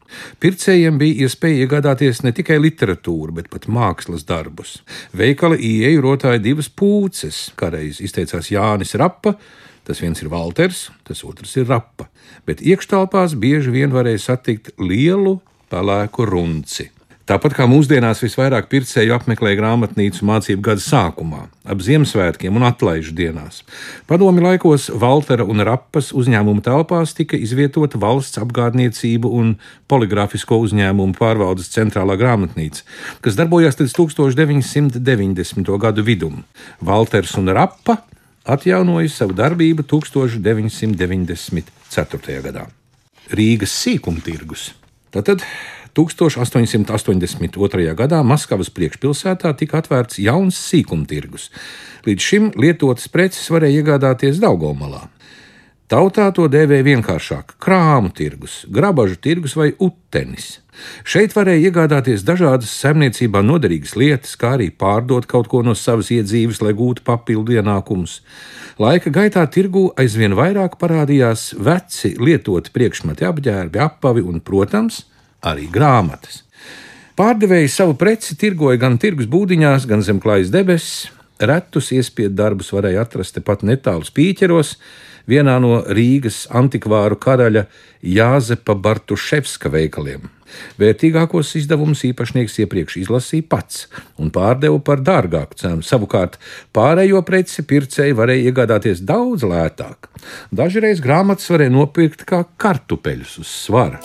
Pircējiem 0.41 0.99
bija 1.01 1.27
iespēja 1.27 1.65
iegādāties 1.67 2.23
ne 2.25 2.33
tikai 2.37 2.57
literatūru, 2.63 3.35
bet 3.37 3.51
pat 3.53 3.67
mākslas 3.69 4.25
darbus. 4.29 4.79
Veikala 5.17 5.59
ieeju 5.59 6.05
rotāja 6.05 6.41
divas 6.43 6.71
pūces, 6.71 7.51
kā 7.59 7.73
reiz 7.75 8.01
izteicās 8.05 8.53
Jānis 8.55 8.97
Rapa. 9.01 9.37
Tas 9.85 10.01
viens 10.01 10.21
ir 10.23 10.31
Walters, 10.33 10.87
tas 11.05 11.21
otrs 11.29 11.59
ir 11.61 11.69
Rapa, 11.69 12.09
bet 12.49 12.63
iekštelpās 12.65 13.37
bieži 13.37 13.75
vien 13.75 13.93
varēja 13.93 14.31
satikt 14.31 14.73
lielu 14.81 15.37
pelēku 15.69 16.25
runci. 16.31 16.89
Tāpat 17.25 17.55
kā 17.57 17.65
mūsdienās 17.65 18.19
visvairāk 18.21 18.67
pircēju 18.69 19.15
apmeklēja 19.17 19.57
grāmatnīcu 19.57 20.27
mācību 20.29 20.61
gada 20.67 20.83
sākumā, 20.85 21.47
ap 21.65 21.81
Ziemassvētkiem 21.81 22.53
un 22.59 22.67
atlaižu 22.69 23.15
dienās. 23.17 23.63
Padomi 24.05 24.45
laikos 24.45 24.93
Valtera 24.93 25.41
un 25.49 25.65
Rapas 25.65 26.13
uzņēmuma 26.13 26.61
telpās 26.67 27.17
tika 27.17 27.33
izvietota 27.41 27.97
valsts 28.03 28.37
apgādniecību 28.43 29.25
un 29.41 29.55
poligrāfisko 29.89 30.59
uzņēmumu 30.67 31.17
pārvaldes 31.17 31.73
centrālā 31.73 32.13
grāmatnīca, 32.21 32.85
kas 33.25 33.39
darbojās 33.41 33.81
līdz 33.81 33.97
1990. 33.97 35.73
gadu 35.81 36.05
vidum. 36.05 36.45
Valters 36.85 37.33
un 37.41 37.49
Rapa 37.57 38.05
atjaunoja 38.45 39.09
savu 39.09 39.33
darbību 39.33 39.89
1994. 39.89 42.45
gadā. 42.45 42.69
Rīgas 43.33 43.73
sīkumtirgus. 43.81 44.77
Tātad 45.15 45.45
1882. 45.95 47.95
gadā 47.95 48.23
Maskavas 48.27 48.71
priekšpilsētā 48.75 49.55
tika 49.59 49.83
atvērts 49.83 50.19
jauns 50.23 50.59
sīkumtirgus. 50.71 51.51
Līdz 52.07 52.31
šim 52.31 52.51
lietotas 52.59 53.09
preces 53.09 53.47
varēja 53.55 53.83
iegādāties 53.83 54.43
Daugomalā. 54.43 55.07
Tautā 55.85 56.31
to 56.33 56.47
dēvēja 56.49 56.85
vienkāršāk- 56.87 57.57
krāmu 57.65 58.11
tirgus, 58.11 58.65
grabažu 58.67 59.17
tirgus 59.21 59.55
vai 59.55 59.75
utenis. 59.79 60.61
Šeit 61.05 61.35
varēja 61.37 61.71
iegādāties 61.71 62.25
dažādas 62.25 62.73
saimniecībā 62.73 63.45
noderīgas 63.45 63.95
lietas, 63.95 64.35
kā 64.37 64.57
arī 64.57 64.71
pārdot 64.71 65.27
kaut 65.27 65.49
ko 65.49 65.63
no 65.63 65.75
savas 65.75 66.09
iedzīves, 66.09 66.63
lai 66.63 66.73
gūtu 66.73 67.05
papildu 67.05 67.61
ienākumus. 67.61 68.21
Laika 68.79 69.11
gaitā 69.11 69.47
tirgū 69.47 69.93
aizvien 69.95 70.35
vairāk 70.35 70.81
parādījās 70.81 71.55
veci 71.55 72.17
lietoti 72.19 72.73
priekšmeti, 72.75 73.29
apģērbi, 73.29 73.79
apavi 73.79 74.23
un, 74.23 74.41
protams, 74.41 75.05
arī 75.45 75.69
grāmatas. 75.73 76.43
Pārdevēji 77.15 77.71
savu 77.71 77.95
preci 77.95 78.35
tirgoja 78.35 78.81
gan 78.83 78.99
tirgus 78.99 79.29
būdiņās, 79.31 79.87
gan 79.87 80.03
zem 80.03 80.19
klājas 80.23 80.51
debesis. 80.51 81.11
Retus 81.39 81.91
iespiedu 81.95 82.35
darbus 82.39 82.71
varēja 82.75 83.05
atrast 83.05 83.35
tepat 83.37 83.65
netālu 83.67 84.07
spīķeros, 84.07 84.77
vienā 85.31 85.57
no 85.63 85.81
Rīgas 85.95 86.45
antikvāru 86.55 87.19
karaļa 87.21 87.65
Jāzepa 88.07 88.77
Bartuševska 88.79 89.71
veikaliem. 89.73 90.29
Vērtīgākos 90.79 91.55
izdevumus 91.59 92.05
īpašnieks 92.07 92.61
iepriekš 92.63 92.99
izlasīja 93.03 93.49
pats 93.51 93.85
un 94.21 94.31
pārdeva 94.35 94.79
par 94.87 95.03
dārgāku 95.03 95.59
cenu. 95.59 95.83
Savukārt 95.87 96.39
pārējo 96.77 97.25
preci 97.27 97.67
pircēji 97.67 98.15
varēja 98.19 98.51
iegādāties 98.51 99.03
daudz 99.07 99.47
lētāk. 99.49 100.11
Dažreiz 100.55 101.03
grāmatas 101.05 101.51
varēja 101.51 101.75
nopirkt 101.75 102.27
kā 102.29 102.45
kartupeļus 102.59 103.39
uz 103.43 103.55
svara. 103.67 104.03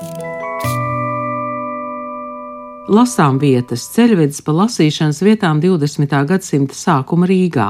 Lasām 2.90 3.38
vietas, 3.40 3.86
ceļvedis 3.94 4.42
pa 4.46 4.56
lasīšanas 4.58 5.22
vietām 5.24 5.62
20. 5.62 6.16
gadsimta 6.30 6.76
sākuma 6.76 7.30
Rīgā. 7.30 7.68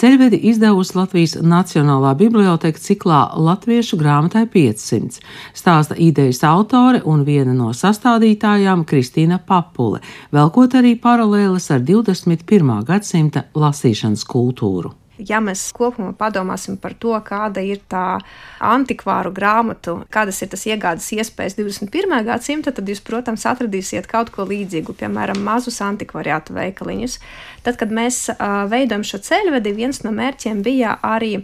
Ceļvedi 0.00 0.40
izdevusi 0.50 0.96
Latvijas 0.98 1.36
Nacionālā 1.44 2.14
biblioteka 2.18 2.80
ciklā 2.80 3.20
Latviešu 3.36 4.00
grāmatai 4.00 4.46
500. 4.50 5.20
Stāsta 5.54 5.98
idejas 6.00 6.42
autore 6.48 7.04
un 7.04 7.22
viena 7.28 7.54
no 7.54 7.70
sastādītājām 7.76 8.86
Kristīna 8.88 9.38
Papule, 9.44 10.02
velkot 10.32 10.80
arī 10.80 10.96
paralēles 10.98 11.70
ar 11.70 11.84
21. 11.84 12.76
gadsimta 12.88 13.48
lasīšanas 13.54 14.26
kultūru 14.28 15.03
ja 15.18 15.40
mēs 15.44 15.66
kopumā 15.76 16.12
padomāsim 16.18 16.78
par 16.80 16.94
to, 17.00 17.14
kāda 17.26 17.62
ir 17.64 17.82
tā 17.90 18.18
antikvāru 18.64 19.32
grāmatu, 19.34 20.00
kādas 20.12 20.40
ir 20.42 20.50
tas 20.52 20.64
iegādes 20.68 21.10
iespējas 21.16 21.58
21. 21.58 22.16
gadsimta, 22.26 22.72
tad 22.74 22.88
jūs, 22.88 23.02
protams, 23.04 23.46
atradīsiet 23.50 24.08
kaut 24.10 24.32
ko 24.34 24.46
līdzīgu, 24.48 24.96
piemēram, 25.00 25.42
mazus 25.44 25.80
antikvariātu 25.84 26.56
veikaliņus. 26.56 27.20
Tad, 27.66 27.78
kad 27.80 27.94
mēs 27.94 28.26
uh, 28.32 28.64
veidojam 28.70 29.06
šo 29.06 29.22
ceļvedi, 29.24 29.76
viens 29.76 30.02
no 30.04 30.14
mērķiem 30.14 30.64
bija 30.66 30.98
arī 31.04 31.38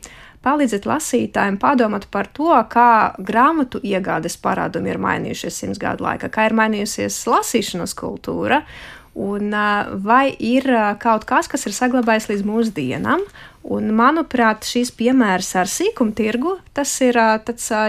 palīdzēt 0.45 0.87
lasītājiem 0.89 1.59
padomāt 1.61 2.07
par 2.13 2.31
to, 2.33 2.53
kā 2.73 3.13
grāmatu 3.19 3.81
iegādes 3.85 4.39
parādumi 4.41 4.93
ir 4.93 5.01
mainījušies 5.03 5.61
simts 5.63 5.81
gadu 5.81 6.07
laikā, 6.07 6.31
kā 6.33 6.49
ir 6.49 6.57
mainījusies 6.57 7.21
lasīšanas 7.29 7.95
kultūra. 7.99 8.63
Un 9.19 9.51
vai 10.07 10.31
ir 10.39 10.69
kaut 11.03 11.25
kas, 11.27 11.49
kas 11.51 11.67
ir 11.67 11.75
saglabājies 11.75 12.29
līdz 12.31 12.45
mūsdienām, 12.47 13.25
Un, 13.61 13.91
manuprāt, 13.93 14.65
šīs 14.65 14.89
piemērs 14.97 15.51
ar 15.61 15.69
sīkumu 15.69 16.15
tirgu, 16.17 16.55
tas 16.73 16.95
ir 17.05 17.19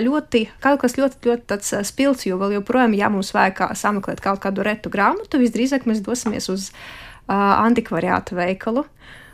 ļoti, 0.04 0.42
kaut 0.60 0.82
kas 0.82 0.98
ļoti, 1.00 1.30
ļoti 1.30 1.84
spilgts, 1.88 2.26
jo 2.28 2.36
vēl 2.42 2.58
joprojām, 2.58 2.98
ja 3.00 3.08
mums 3.10 3.32
vajag 3.32 3.72
sameklēt 3.80 4.20
kaut 4.20 4.42
kādu 4.44 4.66
retu 4.68 4.92
grāmatu, 4.92 5.40
visdrīzāk 5.40 5.88
mēs 5.88 6.04
dosimies 6.04 6.50
uz 6.52 6.68
uh, 6.74 7.64
antikvariātu 7.64 8.36
veikalu. 8.36 8.84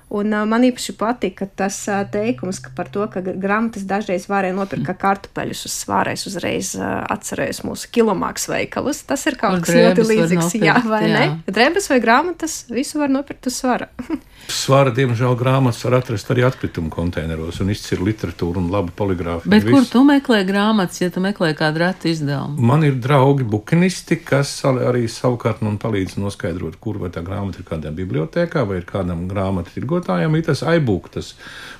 Un, 0.08 0.32
uh, 0.32 0.46
man 0.48 0.64
īpaši 0.64 0.96
patika 0.96 1.50
tas 1.60 1.82
uh, 1.92 2.06
teikums 2.08 2.62
ka 2.64 2.72
par 2.76 2.88
to, 2.94 3.04
ka 3.12 3.20
grāmatas 3.20 3.84
dažreiz 3.88 4.30
varēja 4.32 4.56
nopirkt 4.56 4.88
kā 4.88 4.96
kartupeļus 5.02 5.66
uz 5.68 5.76
svāra. 5.84 6.14
Es 6.16 6.24
uzreiz 6.30 6.72
uh, 6.80 7.04
atcerējos 7.12 7.66
mūsu 7.68 7.92
kilomāks 7.92 8.48
veikalus. 8.48 9.04
Tas 9.08 9.28
ir 9.28 9.36
kaut 9.40 9.66
kas 9.66 9.76
ļoti 9.76 10.08
līdzīgs. 10.08 10.48
Nopirkt, 10.48 10.70
jā, 10.70 10.78
vai 10.88 11.04
jā. 11.10 11.14
ne? 11.18 11.28
Drēbes 11.52 11.92
vai 11.92 12.00
grāmatas 12.04 12.62
visu 12.72 13.04
var 13.04 13.12
nopirkt 13.12 13.52
uz 13.52 13.60
svara. 13.60 13.92
Svara, 14.48 14.94
diemžēl, 14.96 15.34
grāmatas 15.36 15.82
var 15.84 15.98
atrast 15.98 16.30
arī 16.32 16.46
atkritumu 16.48 16.88
konteineros 16.94 17.58
un 17.60 17.72
izcila 17.74 18.06
literatūru 18.08 18.62
un 18.62 18.70
labu 18.72 18.94
poligrāfiju. 18.96 19.52
Bet 19.52 19.66
kur 19.68 19.84
tu 19.90 20.04
meklē 20.08 20.44
grāmatas, 20.48 21.02
ja 21.02 21.10
tu 21.12 21.20
meklē 21.24 21.50
kādu 21.58 21.82
ratu 21.84 22.08
izdevumu? 22.08 22.56
Man 22.70 22.86
ir 22.88 22.96
draugi 23.04 23.44
bukinisti, 23.48 24.20
kas 24.24 24.54
arī 24.70 25.04
savukārt 25.12 25.60
man 25.66 25.76
palīdz 25.82 26.16
noskaidrot, 26.22 26.78
kur 26.80 27.02
vai 27.02 27.12
tā 27.12 27.26
grāmata 27.28 27.60
ir 27.60 27.68
kādā 27.68 27.92
bibliotēkā 27.98 28.64
vai 28.70 28.80
ir 28.80 28.88
kādam 28.88 29.26
grāmatu 29.28 29.74
tirgotājam. 29.98 30.38
Ir 30.38 30.46
tas 30.48 30.62
iBook, 30.62 31.10
tas 31.14 31.34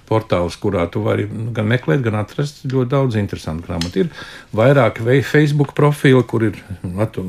portāls, 0.08 0.56
kurā 0.60 0.86
tu 0.92 1.02
vari 1.04 1.28
gan 1.28 1.68
meklēt, 1.68 2.02
gan 2.06 2.16
atrast 2.22 2.64
ļoti 2.66 2.92
daudz 2.94 3.18
interesantu 3.20 3.68
grāmatu. 3.68 4.06
Ir 4.06 4.10
vairāki 4.56 5.22
Facebook 5.24 5.74
profili, 5.76 6.24
kur 6.24 6.44
ir 6.48 6.60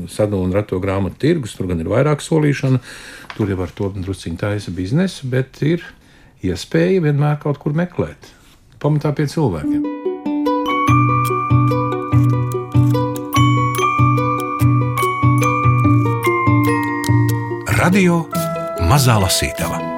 sadalīta 0.07 0.43
un 0.43 0.53
rato 0.55 0.79
grāmatu 0.79 1.19
tirgus, 1.19 1.55
tur 1.55 1.67
gan 1.67 1.79
ir 1.79 1.91
vairāk 1.91 2.23
solīšana 2.23 2.79
Tur 3.39 3.47
jau 3.47 3.61
ar 3.63 3.71
to 3.71 3.87
drusciņu 3.95 4.35
taisa 4.35 4.71
biznesa, 4.75 5.23
bet 5.31 5.61
ir 5.63 5.85
iespēja 6.43 6.99
vienmēr 7.05 7.37
kaut 7.39 7.61
kur 7.61 7.71
meklēt. 7.71 8.33
Pamatā 8.83 9.13
pie 9.15 9.29
cilvēkiem. 9.31 9.85
Radio 17.79 18.25
Mazā 18.89 19.15
Lasītava. 19.23 19.88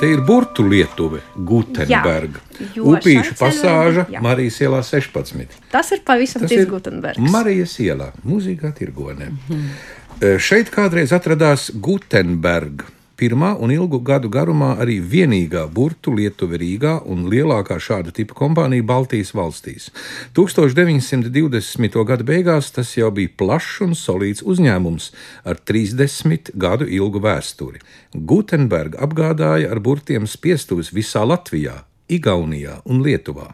Te 0.00 0.08
ir 0.08 0.22
burbuļu 0.24 0.70
Lietuve, 0.72 1.18
Gutenberga. 1.36 2.40
Upīšu 2.80 3.34
pasāža 3.36 4.06
jā. 4.08 4.22
Marijas 4.24 4.56
ielā 4.64 4.80
16. 4.86 5.58
Tas 5.72 5.90
ir 5.92 6.00
pavisam 6.06 6.46
cits 6.48 6.68
Gutenbergs. 6.70 7.20
Marijas 7.32 7.76
ielā, 7.84 8.08
mūzīgā 8.24 8.72
tirgonē. 8.78 9.28
Mm 9.28 9.38
-hmm. 9.48 10.38
Šeit 10.40 10.72
kādreiz 10.72 11.12
atradās 11.12 11.70
Gutenberga. 11.74 12.88
Pirmā 13.20 13.50
un 13.60 13.68
ilgu 13.68 13.98
gadu 14.00 14.30
garumā 14.32 14.70
arī 14.80 14.94
vienīgā 15.04 15.66
burtu 15.68 16.14
Lietuva 16.16 16.56
Rīgā 16.56 16.92
un 17.04 17.26
lielākā 17.28 17.76
šāda 17.76 18.14
tipa 18.16 18.32
kompānija 18.38 18.86
Baltijas 18.88 19.34
valstīs. 19.36 19.90
1920. 20.38 21.98
gada 22.08 22.24
beigās 22.24 22.70
tas 22.72 22.94
jau 22.96 23.10
bija 23.12 23.28
plašs 23.36 23.82
un 23.84 23.92
solīds 23.92 24.40
uzņēmums 24.40 25.10
ar 25.44 25.60
30 25.68 26.54
gadu 26.64 26.88
ilgu 26.88 27.20
vēsturi. 27.20 27.82
Gutenberga 28.16 29.02
apgādāja 29.04 29.68
ar 29.68 29.82
burtiem 29.84 30.24
spiestuves 30.24 30.88
visā 30.96 31.20
Latvijā, 31.28 31.82
Igaunijā 32.08 32.78
un 32.88 33.04
Lietuvā. 33.04 33.50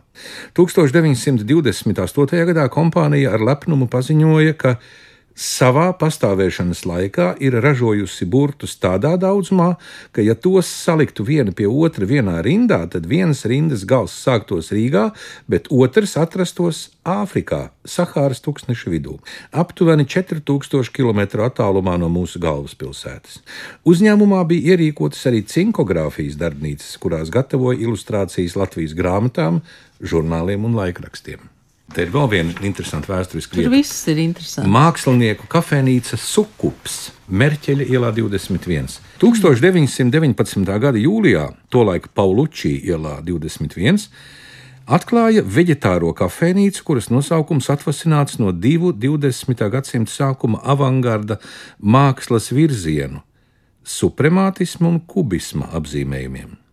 1928. 0.55 2.47
gadā 2.53 2.69
kompānija 2.71 3.35
ar 3.35 3.43
lepnumu 3.51 3.91
paziņoja, 3.91 4.55
ka 4.55 4.77
savā 5.37 5.91
pastāvēšanas 6.01 6.83
laikā 6.89 7.29
ir 7.45 7.59
ražojusi 7.61 8.27
burtus 8.27 8.75
tādā 8.81 9.15
daudzumā, 9.21 9.75
ka, 10.17 10.25
ja 10.25 10.35
tos 10.35 10.67
saliktu 10.67 11.27
viena 11.29 11.53
pie 11.53 11.69
otra 11.69 12.09
vienā 12.09 12.41
rindā, 12.45 12.81
tad 12.91 13.07
vienas 13.07 13.45
rindas 13.45 13.85
gals 13.85 14.17
sāktos 14.17 14.73
Rīgā, 14.75 15.11
bet 15.47 15.69
otrs 15.71 16.17
atrastos 16.21 16.87
Āfrikā, 17.07 17.69
Sahāras 17.87 18.41
tūkstneša 18.43 18.91
vidū, 18.91 19.19
aptuveni 19.55 20.09
4000 20.11 20.91
km 20.91 21.23
attālumā 21.47 21.95
no 22.03 22.09
mūsu 22.11 22.41
galvaspilsētas. 22.43 23.43
Uzņēmumā 23.87 24.43
bija 24.51 24.75
ierīkotas 24.75 25.29
arī 25.31 25.45
cinkogrāfijas 25.47 26.41
darbnīcas, 26.41 26.97
kurās 26.99 27.31
gatavoja 27.31 27.79
ilustrācijas 27.87 28.57
Latvijas 28.59 28.97
grāmatām, 28.99 29.61
žurnāliem 30.03 30.67
un 30.67 30.75
laikrakstiem. 30.81 31.56
Te 31.97 32.05
ir 32.05 32.11
vēl 32.13 32.27
viena 32.29 32.53
interesanta 32.69 33.09
vēsturiska 33.09 33.55
Tur 33.55 33.63
lieta. 33.63 33.73
viss 33.73 34.09
ir 34.13 34.19
interesanti. 34.21 34.69
Mākslinieku 34.69 35.47
kafejnīca 35.49 36.19
Sukups, 36.21 36.97
Merķeļa 37.33 37.87
ielā 37.89 38.11
21. 38.13 38.99
1919. 39.23 40.67
gada 40.83 41.01
jūlijā, 41.01 41.47
tolaik 41.73 42.11
Paulučī 42.13 42.75
ielā 42.85 43.15
21. 43.25 44.11
Atklāja 44.87 45.41
veģetāro 45.41 46.13
kafejnīcu, 46.13 46.85
kuras 46.85 47.09
nosaukums 47.09 47.71
atvasināts 47.73 48.37
no 48.39 48.53
divu 48.53 48.93
20. 48.93 49.65
gadsimta 49.73 50.13
sākuma 50.13 50.61
avangarda 50.69 51.41
mākslas 51.81 52.53
virzienu- 52.53 53.25
supremātisma 53.97 54.93
un 54.93 55.01
kubisma 55.01 55.73
apzīmējumiem. 55.73 56.66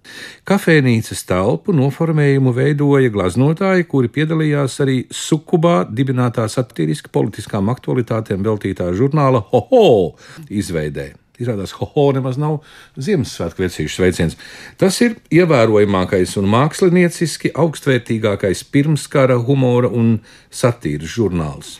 Kafejnīcas 0.48 1.24
telpu 1.30 1.74
noformējumu 1.76 2.54
veidoja 2.56 3.12
glaznotāji, 3.14 3.88
kuri 3.90 4.12
piedalījās 4.14 4.80
arī 4.84 5.00
Sukubā 5.14 5.84
dibinātā 5.90 6.48
satiriski 6.52 7.12
politiskām 7.14 7.72
aktualitātēm 7.74 8.46
veltītā 8.46 8.92
žurnāla 8.98 9.44
Hoho 9.52 10.16
izveidē. 10.50 11.14
Izrādās, 11.42 11.72
hoho 11.74 12.12
nemaz 12.14 12.38
nav 12.38 12.60
Ziemassvētku 13.02 13.64
vecīšu 13.64 13.96
sveiciens. 13.96 14.36
Tas 14.78 15.00
ir 15.02 15.16
ievērojamākais 15.34 16.36
un 16.38 16.46
mākslinieciski 16.52 17.56
augstvērtīgākais 17.58 18.62
pirmskara 18.70 19.40
humora 19.42 19.90
un 19.90 20.20
satīras 20.54 21.16
žurnāls. 21.16 21.80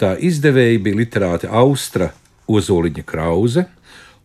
Tā 0.00 0.14
izdevēji 0.16 0.80
bija 0.86 1.02
literāti 1.02 1.50
Austra 1.52 2.14
Ozoliņa 2.48 3.04
Krause, 3.04 3.68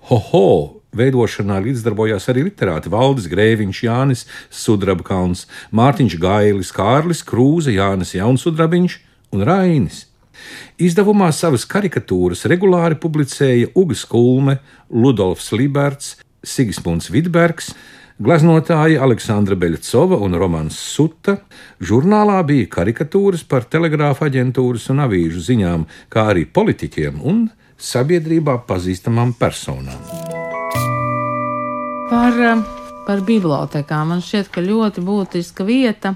Hoho 0.07 0.78
veidošanā 0.95 1.59
līdzdarbojās 1.65 2.29
arī 2.31 2.47
literāti 2.49 2.91
Valdis 2.91 3.29
Grēviņš, 3.31 3.81
Jānis 3.85 4.25
Sudrabkalns, 4.49 5.45
Mārtiņš 5.75 6.17
Gailis, 6.21 6.73
Kārlis 6.75 7.23
Krūze, 7.25 7.73
Jānis 7.75 8.15
Jaunsudrabiņš 8.17 8.99
un 9.35 9.45
Rainis. 9.45 10.05
Izdevumā 10.79 11.29
savas 11.35 11.65
karikatūras 11.69 12.45
regulāri 12.49 12.97
publicēja 12.99 13.73
Ugas 13.77 14.05
Kulme, 14.07 14.59
Ludolfs 14.89 15.51
Liberts, 15.51 16.15
Sigismunds 16.45 17.09
Vidbergs, 17.11 17.73
gleznotāji 18.19 18.97
Aleksandra 18.99 19.57
Beļcova 19.59 20.19
un 20.23 20.39
Romans 20.39 20.79
Suta. 20.79 21.39
Žurnālā 21.83 22.39
bija 22.47 22.71
karikatūras 22.79 23.45
par 23.47 23.67
telegrāfa 23.67 24.29
aģentūras 24.31 24.89
un 24.93 25.03
avīžu 25.05 25.43
ziņām, 25.51 25.87
kā 26.11 26.29
arī 26.33 26.47
politiķiem 26.47 27.21
un 27.23 27.47
sabiedrībā 27.79 28.61
pazīstamām 28.67 29.35
personām. 29.39 30.28
Par, 32.09 32.33
eh, 32.41 32.57
par 33.05 33.19
bibliotekām 33.21 34.07
man 34.09 34.23
šķiet, 34.25 34.47
ka 34.49 34.63
ļoti 34.65 34.97
būtiska 35.05 35.61
vieta 35.65 36.15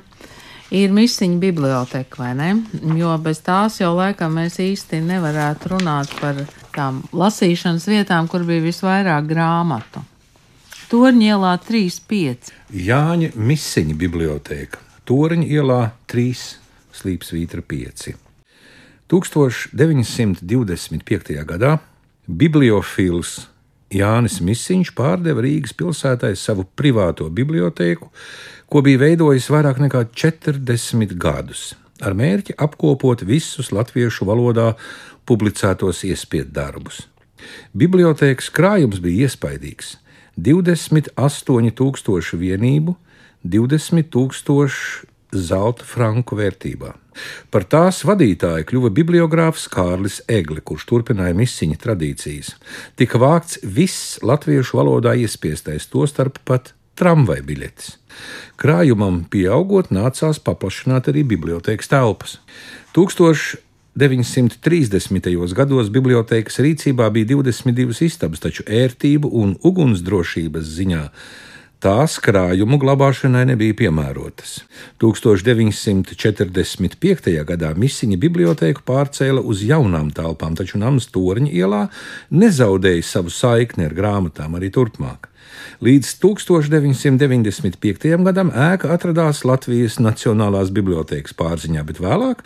ir 0.73 0.89
misiņa 0.89 1.37
biblioteka, 1.37 2.17
vai 2.17 2.33
ne? 2.33 2.65
Jo 2.97 3.13
bez 3.21 3.45
tās 3.45 3.77
jau 3.77 3.93
laikam 3.93 4.33
mēs 4.39 4.57
īsti 4.57 5.05
nevarētu 5.05 5.69
runāt 5.75 6.09
par 6.17 6.33
tām 6.73 7.05
lasīšanas 7.13 7.85
vietām, 7.85 8.25
kur 8.27 8.43
bija 8.47 8.61
visvairāk 8.65 9.27
grāmatu. 9.29 10.01
Torņa 10.89 11.23
ielā 11.35 11.53
3,5. 11.61 12.49
Jāņa 12.73 13.35
Misiņa 13.37 13.93
biblioteka, 13.97 14.77
Toriņa 15.05 15.45
ielā 15.45 15.91
3, 16.09 16.57
Slīpsvītra 16.93 17.61
5. 17.61 18.15
1925. 19.13 21.45
gadā 21.45 21.79
bibliofils 22.25 23.52
Jānis 23.93 24.39
Misiņš 24.41 24.91
pārdeva 24.97 25.43
Rīgas 25.45 25.73
pilsētai 25.77 26.33
savu 26.39 26.65
privāto 26.77 27.29
bibliotēku, 27.29 28.09
ko 28.67 28.81
bija 28.85 29.03
veidojis 29.05 29.49
vairāk 29.53 29.77
nekā 29.83 30.01
40 30.17 31.13
gadus, 31.21 31.75
ar 32.01 32.13
mērķi 32.17 32.57
apkopot 32.57 33.21
visus 33.27 33.71
latviešu 33.75 34.25
valodā 34.25 34.73
publicētos 35.29 36.03
iespiedu 36.09 36.51
darbus. 36.55 37.05
Bibliotēkas 37.77 38.49
krājums 38.55 38.99
bija 39.03 39.27
iespaidīgs- 39.27 39.97
28,000 40.47 42.37
vienību, 42.39 42.95
20,000 43.43 45.12
zelta 45.33 45.85
franku 45.87 46.37
vērtībā. 46.39 46.93
Par 47.53 47.63
tās 47.69 48.01
vadītāju 48.07 48.65
kļuva 48.69 48.89
bibliogrāfs 48.93 49.67
Kārlis 49.73 50.21
Egli, 50.29 50.61
kurš 50.65 50.83
turpināja 50.89 51.33
misiņa 51.37 51.77
tradīcijas. 51.83 52.47
Tika 52.99 53.17
vākts 53.21 53.59
viss 53.63 54.19
latviešu 54.25 54.77
valodā 54.79 55.11
iespiestais, 55.19 55.83
tostarp 55.91 56.35
pat 56.47 56.63
tramvaju 56.99 57.43
biļetes. 57.45 57.87
Krājumam 58.61 59.15
pieaugot, 59.29 59.87
nācās 59.93 60.37
paplašināt 60.41 61.07
arī 61.11 61.21
bibliotekas 61.35 61.87
telpas. 61.91 62.31
1930. 62.93 63.57
gados 65.57 65.87
bibliotekas 65.93 66.55
rīcībā 66.61 67.05
bija 67.13 67.25
22 67.35 68.05
istabas, 68.09 68.39
taču 68.43 68.61
ērtību 68.65 69.27
un 69.41 69.49
ugunsdrošības 69.65 70.65
ziņā 70.77 71.03
tās 71.83 72.15
krājumu 72.23 72.79
glabāšanai 72.79 73.43
nebija 73.51 73.75
piemērotas. 73.83 74.63
1945. 75.03 77.35
gadā 77.49 77.69
Misiņa 77.75 78.17
bibliotēku 78.23 78.81
pārcēla 78.87 79.43
uz 79.43 79.59
jaunām 79.67 80.07
telpām, 80.15 80.55
taču 80.59 80.75
Nams 80.79 81.05
Torņa 81.11 81.51
ielā 81.51 81.83
nezaudēja 82.31 83.03
savu 83.03 83.29
saikni 83.33 83.85
ar 83.89 83.93
grāmatām 83.97 84.55
arī 84.59 84.69
turpmāk. 84.73 85.33
Līdz 85.83 86.07
1995. 86.23 88.23
gadam 88.25 88.49
ēka 88.51 88.93
atradās 88.95 89.43
Latvijas 89.47 89.99
Nacionālās 89.99 90.69
bibliotēkas 90.73 91.33
pārziņā, 91.39 91.83
bet 91.87 91.97
vēlāk 92.03 92.37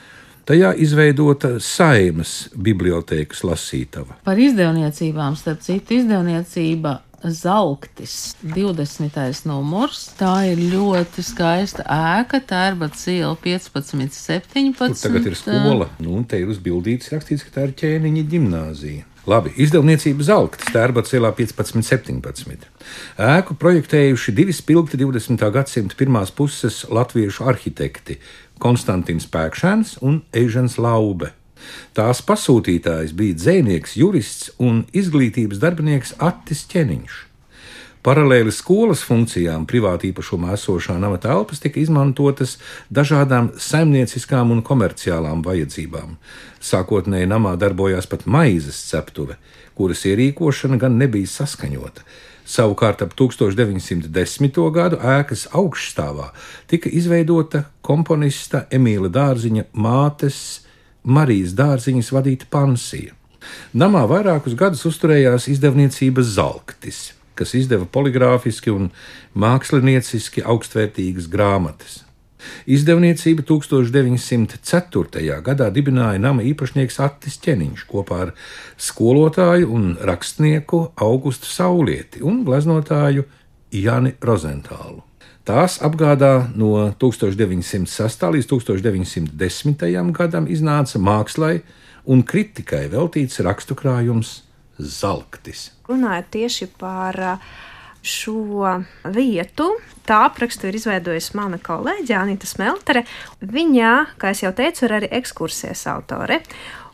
tajā 0.48 0.74
izveidota 0.82 1.58
Saimas 1.64 2.50
bibliotēkas 2.56 3.44
lasītava. 3.46 4.14
Par 4.26 4.38
izdevniecībām, 4.42 5.36
starp 5.40 5.62
citu, 5.66 5.94
izdevniecība 6.02 6.92
Zelktis, 7.26 8.36
20. 8.44 9.46
numurs. 9.50 10.04
Tā 10.20 10.46
ir 10.52 10.62
ļoti 10.70 11.24
skaista 11.26 11.86
ēka, 11.90 12.40
Tērbats 12.46 13.08
iela 13.10 13.34
15, 13.42 14.14
17. 14.14 14.78
Tur 14.78 14.98
tagad 15.02 15.30
ir 15.32 15.38
skola, 15.40 15.90
nu, 15.98 16.14
un 16.20 16.28
te 16.30 16.40
ir 16.42 16.52
uzbildīts 16.54 17.10
rakstīts, 17.14 17.46
ka 17.48 17.56
tā 17.58 17.68
ir 17.68 17.74
ķēniņa 17.82 18.26
gimnāzija. 18.30 19.08
Labi, 19.28 19.52
izdevniecība 19.60 20.24
Zelktis, 20.24 20.70
Tērbats 20.72 21.12
ielā 21.18 21.34
15, 21.36 21.82
17. 21.84 22.70
Ēku 23.20 23.58
projektējuši 23.60 24.36
divi 24.38 24.56
spilgti 24.56 25.02
20. 25.02 25.42
gadsimta 25.52 25.98
pirmās 26.00 26.32
puses 26.32 26.86
latviešu 26.88 27.50
arhitekti- 27.50 28.22
Konstantins 28.64 29.28
Pēkšēns 29.28 29.98
un 30.02 30.22
Eižens 30.32 30.78
Laube. 30.78 31.34
Tās 31.98 32.24
pasūtītājs 32.26 33.16
bija 33.18 33.38
dzēnieks, 33.38 33.98
jurists 34.00 34.52
un 34.60 34.86
izglītības 34.94 35.62
darbinieks 35.64 36.18
Attis 36.24 36.66
Čeniņš. 36.72 37.24
Paralēli 38.08 38.54
skolas 38.56 39.02
funkcijām 39.04 39.66
privāti 39.68 40.14
īpašumā 40.14 40.54
esošā 40.56 40.94
nama 41.02 41.18
telpas 41.20 41.60
tika 41.60 41.82
izmantotas 41.82 42.54
dažādām 42.94 43.50
saimnieciskām 43.60 44.54
un 44.54 44.62
komerciālām 44.64 45.42
vajadzībām. 45.44 46.14
Sākotnēji 46.64 47.28
namā 47.28 47.58
darbojās 47.60 48.08
pat 48.08 48.24
maizes 48.24 48.80
ceptuve, 48.88 49.36
kuras 49.76 50.06
ierīkošana 50.08 50.80
gan 50.80 50.96
nebija 51.02 51.28
saskaņota. 51.34 52.06
Savukārt 52.48 53.04
ap 53.04 53.12
1910. 53.20 54.62
gadu 54.72 55.02
ēkas 55.04 55.50
augšstāvā 55.52 56.30
tika 56.72 56.88
izveidota 56.88 57.66
komponista 57.84 58.64
Emīla 58.72 59.12
Dārziņa 59.12 59.68
mātes 59.76 60.40
Marijas 61.04 61.54
dārziņas 61.58 62.12
vadīta 62.16 62.50
pansija. 62.50 63.14
Namā 63.78 64.04
vairākus 64.10 64.58
gadus 64.60 64.84
uzturējās 64.90 65.48
izdevniecība 65.54 66.24
Zalktis, 66.26 67.14
kas 67.38 67.54
izdeva 67.56 67.86
poligrāfiski 67.86 68.74
un 68.74 68.90
mākslinieciski 69.38 70.44
augstvērtīgas 70.44 71.30
grāmatas. 71.32 72.02
Izdevniecību 72.70 73.44
1904. 73.48 75.40
gadā 75.46 75.70
dibināja 75.74 76.22
nama 76.22 76.46
īpašnieks 76.46 77.00
Attis 77.04 77.40
Čeniņš 77.44 77.88
kopā 77.90 78.22
ar 78.28 78.34
skolotāju 78.78 79.72
un 79.74 79.90
rakstnieku 80.12 80.84
Augustu 81.08 81.50
Saulieti 81.50 82.24
un 82.24 82.44
gleznotāju 82.48 83.26
Jani 83.74 84.16
Rozentālu. 84.22 85.07
Tās 85.48 85.78
apgādā 85.80 86.50
no 86.60 86.90
1906. 87.00 88.24
līdz 88.36 88.48
1910. 88.52 89.86
gadam 90.12 90.50
iznāca 90.52 91.00
mākslai 91.00 91.62
un 92.04 92.24
kritikai 92.28 92.90
veltīts 92.92 93.40
rakstu 93.48 93.78
krājums 93.80 94.42
Zalktis. 94.76 95.70
Runājot 95.88 96.28
tieši 96.36 96.68
par 96.76 97.16
šo 98.04 98.74
vietu, 99.16 99.70
tā 100.04 100.20
aprakstu 100.28 100.68
ir 100.68 100.82
izveidojusi 100.82 101.40
mana 101.40 101.62
kolēģe 101.64 102.20
Anita 102.20 102.50
Smeltere. 102.50 103.06
Viņa, 103.40 103.94
kā 104.20 104.36
jau 104.36 104.52
teicu, 104.52 104.84
ir 104.84 104.98
arī 105.00 105.12
ekskursijas 105.22 105.88
autore. 105.96 106.42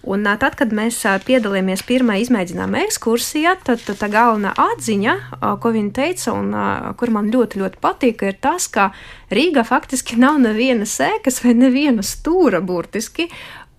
Un 0.04 0.28
tad, 0.28 0.58
kad 0.60 0.74
mēs 0.76 0.98
piedalījāmies 1.24 1.86
pirmajā 1.88 2.26
izmēģinājuma 2.26 2.82
ekskursijā, 2.89 3.56
tad, 3.63 3.86
tā 3.88 4.10
galvenā 4.12 4.52
atziņa, 4.60 5.16
ko 5.63 5.72
viņa 5.72 5.94
teica, 5.96 6.34
un 6.36 6.52
kur 7.00 7.13
man 7.16 7.32
ļoti, 7.32 7.62
ļoti 7.62 7.80
patīk, 7.84 8.26
ir 8.28 8.39
tas, 8.44 8.68
ka 8.68 8.92
Rīga 9.34 9.63
faktiski 9.66 10.20
nav 10.20 10.42
neviena 10.44 10.86
sēkas 10.86 11.39
vai 11.46 11.56
neviena 11.58 12.04
stūra 12.06 12.60
burtiski 12.62 13.30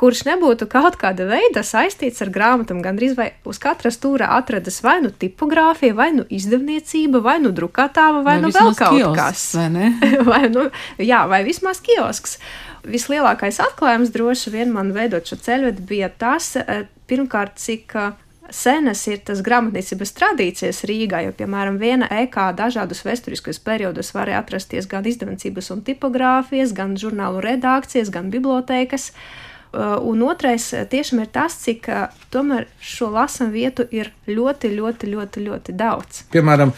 kurš 0.01 0.25
nebūtu 0.27 0.67
kaut 0.71 0.99
kāda 1.01 1.27
veida 1.29 1.63
saistīts 1.67 2.23
ar 2.25 2.33
grāmatām. 2.35 2.83
Gan 2.85 2.99
arī 2.99 3.13
uz 3.47 3.61
katra 3.63 3.93
stūra 3.95 4.33
atradas 4.39 4.81
vai 4.85 4.99
nu 5.05 5.13
tipogrāfija, 5.13 5.95
vai 5.97 6.11
nu 6.17 6.27
izdevniecība, 6.29 7.23
vai 7.25 7.39
nu 7.43 7.55
drukātāva, 7.55 8.25
vai, 8.27 8.39
vai 8.39 8.43
nu 8.43 8.53
vēl 8.55 8.75
kaut 8.79 8.99
kiosks, 8.99 9.19
kas. 9.21 9.47
Vai, 9.57 9.91
vai, 10.31 10.45
nu, 10.53 10.69
jā, 10.99 11.25
vai 11.31 11.45
vismaz 11.47 11.83
kiosks. 11.85 12.39
Vislielākais 12.85 13.61
atklājums 13.65 14.13
droši 14.15 14.53
vien 14.55 14.75
man 14.75 14.93
veidot 14.97 15.27
šo 15.29 15.39
ceļvedi 15.41 15.87
bija 15.89 16.11
tas, 16.11 16.55
eh, 16.57 16.85
pirmkārt, 17.09 17.57
cik 17.61 17.95
eh, 17.97 18.11
senas 18.51 19.07
ir 19.09 19.23
tas 19.25 19.41
grāmatniecības 19.45 20.13
tradīcijas 20.19 20.85
Rīgā, 20.89 21.23
jo, 21.25 21.33
piemēram, 21.33 21.79
viena 21.81 22.11
ēkā 22.13 22.51
dažādus 22.57 23.01
vēsturiskos 23.07 23.63
periodos 23.65 24.13
varēja 24.13 24.43
atrasties 24.45 24.87
gan 24.91 25.09
izdevniecības 25.09 25.73
un 25.73 25.83
tipogrāfijas, 25.87 26.77
gan 26.77 26.99
žurnālu 27.01 27.41
redakcijas, 27.45 28.13
gan 28.13 28.31
bibliotēkas. 28.35 29.11
Uh, 29.15 29.51
Uh, 29.75 29.97
un 30.07 30.21
otrais 30.23 30.69
tiešām 30.71 31.25
ir 31.25 31.31
tas, 31.35 31.57
cik 31.65 31.89
tomēr 32.31 32.69
šo 32.79 33.09
lasām 33.11 33.49
vietu 33.51 33.83
ir 33.91 34.13
ļoti, 34.31 34.71
ļoti, 34.71 35.09
ļoti, 35.11 35.41
ļoti 35.49 35.75
daudz. 35.75 36.21
Piemēram, 36.31 36.71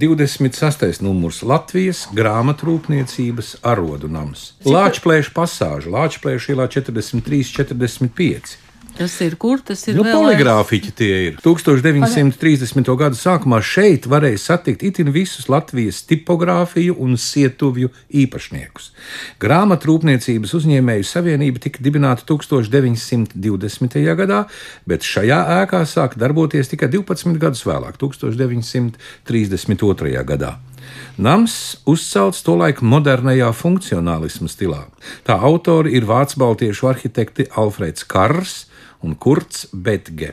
26. 0.00 1.02
numurs 1.04 1.42
Latvijas 1.42 2.06
grāmatrūpniecības 2.16 3.58
arodu 3.66 4.08
nams. 4.12 4.52
Lāčplēša 4.64 5.34
pasāža, 5.36 5.92
Lāčplēša 5.92 6.54
ielā 6.54 6.68
43, 6.72 7.52
45. 7.52 8.56
Tas 8.92 9.14
ir 9.24 9.38
kur? 9.40 9.56
Tas 9.64 9.80
ir 9.88 9.96
nu, 9.96 10.04
poligrāfiķi. 10.04 10.90
Tie 10.96 11.12
ir 11.28 11.36
1930. 11.40 12.96
gadu 13.00 13.16
sākumā 13.16 13.62
šeit 13.64 14.06
varēja 14.10 14.38
satikt 14.42 14.82
itin 14.84 15.08
visus 15.14 15.48
Latvijas 15.52 16.02
tipogrāfiju 16.08 16.94
un 17.00 17.16
sietuvju 17.16 17.88
īpašniekus. 18.22 18.90
Grāmatrūpniecības 19.42 20.54
uzņēmēju 20.58 21.04
savienība 21.08 21.58
tika 21.64 21.78
dibināta 21.84 22.22
1920. 22.28 24.16
gadā, 24.18 24.40
bet 24.86 25.00
šajā 25.08 25.40
ēkā 25.62 25.80
sāka 25.88 26.16
darboties 26.20 26.68
tikai 26.72 26.88
12 26.92 27.38
gadus 27.40 27.62
vēlāk, 27.68 27.94
1932. 28.02 30.24
gadā. 30.28 30.52
Nams 31.16 31.54
uzcelts 31.88 32.42
tolaik 32.44 32.82
modernajā 32.84 33.52
funkcionālisma 33.56 34.48
stilā. 34.50 34.82
Tā 35.24 35.34
autori 35.40 35.94
ir 35.96 36.04
vācu 36.08 36.38
baltiešu 36.42 36.88
arhitekti 36.90 37.46
Alfrēds 37.56 38.04
Kars 38.08 38.71
un 39.02 39.16
Kurts 39.18 39.66
Betge. 39.72 40.32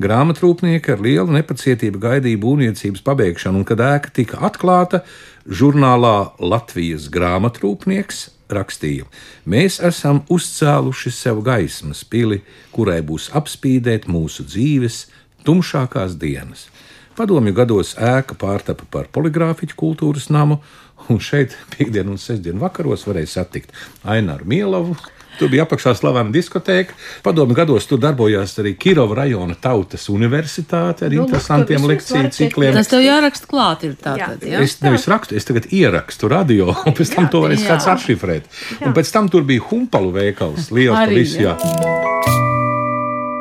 Grāmatrūpnieki 0.00 0.92
ar 0.92 1.00
lielu 1.00 1.32
nepacietību 1.34 2.00
gaidīja 2.02 2.40
būvniecības 2.40 3.04
pabeigšanu, 3.04 3.62
un, 3.62 3.68
kad 3.68 3.80
ēka 3.80 4.12
tika 4.16 4.40
atklāta, 4.44 5.02
žurnālā 5.48 6.34
Latvijas 6.38 7.08
grāmatrūpnieks 7.12 8.26
rakstīja: 8.52 9.08
Mēs 9.48 9.80
esam 9.84 10.22
uzcēluši 10.28 11.14
sev 11.14 11.40
gaismas 11.46 12.04
pili, 12.04 12.42
kurai 12.74 13.00
būs 13.06 13.30
apspīdēt 13.36 14.08
mūsu 14.10 14.44
dzīves 14.48 15.06
tumšākās 15.46 16.18
dienas. 16.20 16.68
Padomju 17.16 17.52
gados 17.56 17.96
ēka 18.00 18.36
pārtapa 18.38 18.86
par 18.90 19.08
poligrāfiķu 19.12 19.76
kultūras 19.76 20.28
namu, 20.32 20.60
un 21.08 21.18
šeit 21.20 21.56
piekdienu 21.74 22.14
un 22.14 22.20
sestdienu 22.20 22.62
vakaros 22.62 23.06
varēja 23.08 23.34
satikt 23.40 23.74
Aināru 24.04 24.46
Mielavu, 24.48 24.96
Tur 25.38 25.48
bija 25.52 25.64
apakšā 25.64 25.94
slavena 25.96 26.32
diskoteka. 26.34 26.96
Padomu 27.24 27.54
gados 27.56 27.86
tur 27.88 28.00
darbojās 28.02 28.56
arī 28.60 28.74
Kirova 28.80 29.22
rajona 29.22 29.56
tautas 29.60 30.08
universitāte 30.12 31.06
ar 31.06 31.14
nu, 31.14 31.24
interesantiem 31.24 31.86
lekciju 31.88 32.32
cikliem. 32.36 32.76
Tas 32.76 32.90
tev 32.92 33.04
jāraksta 33.04 33.50
klāt, 33.50 33.86
ir 33.88 33.96
tātad. 34.00 34.44
Jā. 34.44 34.60
Es 34.64 34.78
nevis 34.84 35.08
rakstu, 35.10 35.38
es 35.38 35.48
tagad 35.48 35.70
ierakstu 35.72 36.30
radio, 36.32 36.74
un 36.86 36.96
pēc 36.96 37.14
tam 37.16 37.28
jā, 37.28 37.32
to 37.32 37.44
varēs 37.46 37.64
kāds 37.68 37.88
atšifrēt. 37.94 38.52
Jā. 38.80 38.90
Un 38.90 38.96
pēc 38.96 39.14
tam 39.16 39.32
tur 39.32 39.46
bija 39.48 39.64
humpalu 39.70 40.12
veikals, 40.20 40.72
liels 40.74 40.98
pavis. 40.98 41.38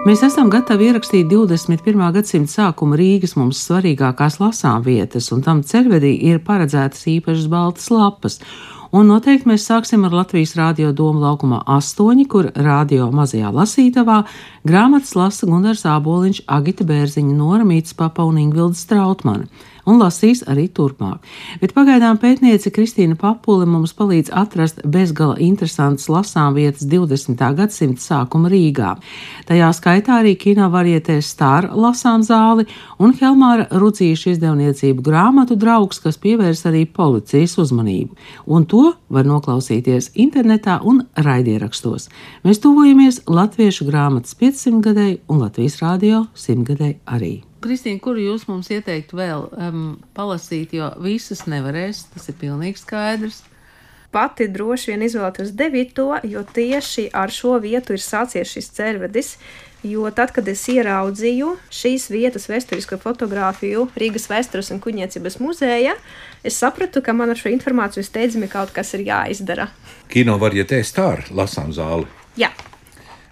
Mēs 0.07 0.21
esam 0.23 0.47
gatavi 0.49 0.87
ierakstīt 0.87 1.27
21. 1.27 1.99
gadsimta 2.15 2.53
sākuma 2.53 2.95
Rīgas 2.97 3.35
mums 3.35 3.59
svarīgākās 3.67 4.39
lasām 4.39 4.85
vietas, 4.85 5.27
un 5.35 5.43
tam 5.43 5.59
ceļvedī 5.67 6.13
ir 6.31 6.39
paredzētas 6.47 7.03
īpašas 7.11 7.49
baltas 7.51 7.89
lapas 7.91 8.39
Un 8.89 9.05
noteikti 9.05 9.45
mēs 9.45 9.67
sāksim 9.69 10.01
ar 10.07 10.15
Latvijas 10.17 10.55
Rādio 10.57 10.89
Doma 10.97 11.27
laukumā 11.27 11.59
8, 11.69 12.23
kur 12.25 12.47
radio 12.57 13.11
mazajā 13.13 13.51
lasītavā 13.53 14.23
grāmatas 14.65 15.13
lasa 15.13 15.45
Gunārs 15.45 15.85
Āboliņš, 15.85 16.39
Agita 16.49 16.87
Bērziņa, 16.89 17.35
Nora 17.37 17.67
Mītas 17.69 17.93
Papa 17.93 18.25
un 18.25 18.39
Ingvilda 18.41 18.79
Strautmane 18.79 19.45
un 19.89 19.99
lasīs 20.01 20.43
arī 20.49 20.67
turpmāk. 20.69 21.25
Bet 21.61 21.73
pagaidām 21.75 22.19
pētniece 22.21 22.71
Kristīna 22.73 23.17
Papule 23.19 23.67
mums 23.69 23.93
palīdz 23.97 24.31
atrast 24.35 24.81
bezgala 24.85 25.37
interesantas 25.43 26.09
lasām 26.11 26.55
vietas 26.57 26.85
20. 26.89 27.41
gadsimta 27.57 28.03
sākuma 28.03 28.51
Rīgā. 28.51 28.95
Tajā 29.49 29.71
skaitā 29.75 30.19
arī 30.21 30.35
kino 30.39 30.69
varietēs 30.73 31.31
stāra 31.33 31.73
lasām 31.73 32.23
zāli 32.25 32.67
un 32.99 33.15
Helmāra 33.19 33.67
Rucīša 33.71 34.35
izdevniecību 34.35 35.03
grāmatu 35.05 35.57
draugs, 35.59 36.01
kas 36.03 36.19
pievērs 36.21 36.65
arī 36.69 36.85
policijas 36.85 37.57
uzmanību. 37.61 38.15
Un 38.47 38.67
to 38.69 38.85
var 39.09 39.27
noklausīties 39.29 40.13
internetā 40.19 40.79
un 40.85 41.03
raidierakstos. 41.17 42.09
Mēs 42.45 42.61
tuvojamies 42.63 43.23
Latviešu 43.29 43.89
grāmatas 43.89 44.37
500 44.39 44.81
gadai 44.89 45.11
un 45.27 45.45
Latvijas 45.45 45.79
rādio 45.83 46.25
100 46.35 46.67
gadai 46.71 46.95
arī. 47.05 47.48
Kristīna, 47.59 47.99
kuru 48.03 48.23
jūs 48.23 48.47
mums 48.47 48.69
ieteiktu 48.71 49.19
vēl 49.19 49.47
um, 49.51 49.85
palasīt, 50.15 50.73
jo 50.77 50.89
visas 51.03 51.45
nevarēs, 51.49 52.05
tas 52.13 52.29
ir 52.31 52.37
pilnīgi 52.39 52.79
skaidrs. 52.79 53.43
Pati 54.09 54.47
droši 54.49 54.93
vien 54.93 55.03
izvēlētos 55.05 55.51
devīto, 55.53 56.07
jo 56.25 56.41
tieši 56.41 57.11
ar 57.13 57.29
šo 57.29 57.59
vietu 57.61 57.93
ir 57.93 58.01
sācies 58.01 58.49
šis 58.55 58.71
ceļvedis. 58.77 59.35
Jo 59.85 60.09
tad, 60.11 60.33
kad 60.35 60.47
es 60.51 60.65
ieraudzīju 60.67 61.53
šīs 61.71 62.09
vietas 62.11 62.49
vēsturisko 62.51 62.97
fotografiju 62.99 63.85
Rīgas 63.95 64.27
vēstures 64.27 64.73
un 64.75 64.81
kuģniecības 64.83 65.37
muzejā, 65.39 65.93
es 66.43 66.57
sapratu, 66.59 67.03
ka 67.05 67.15
man 67.15 67.31
ar 67.31 67.39
šo 67.39 67.53
informāciju 67.53 68.03
steidzami 68.03 68.49
kaut 68.51 68.73
kas 68.75 68.91
ir 68.97 69.05
jāizdara. 69.07 69.69
Kino 70.11 70.35
varietē 70.41 70.81
stāra 70.83 71.23
lasām 71.31 71.71
zāli. 71.75 72.09
Jā. 72.39 72.51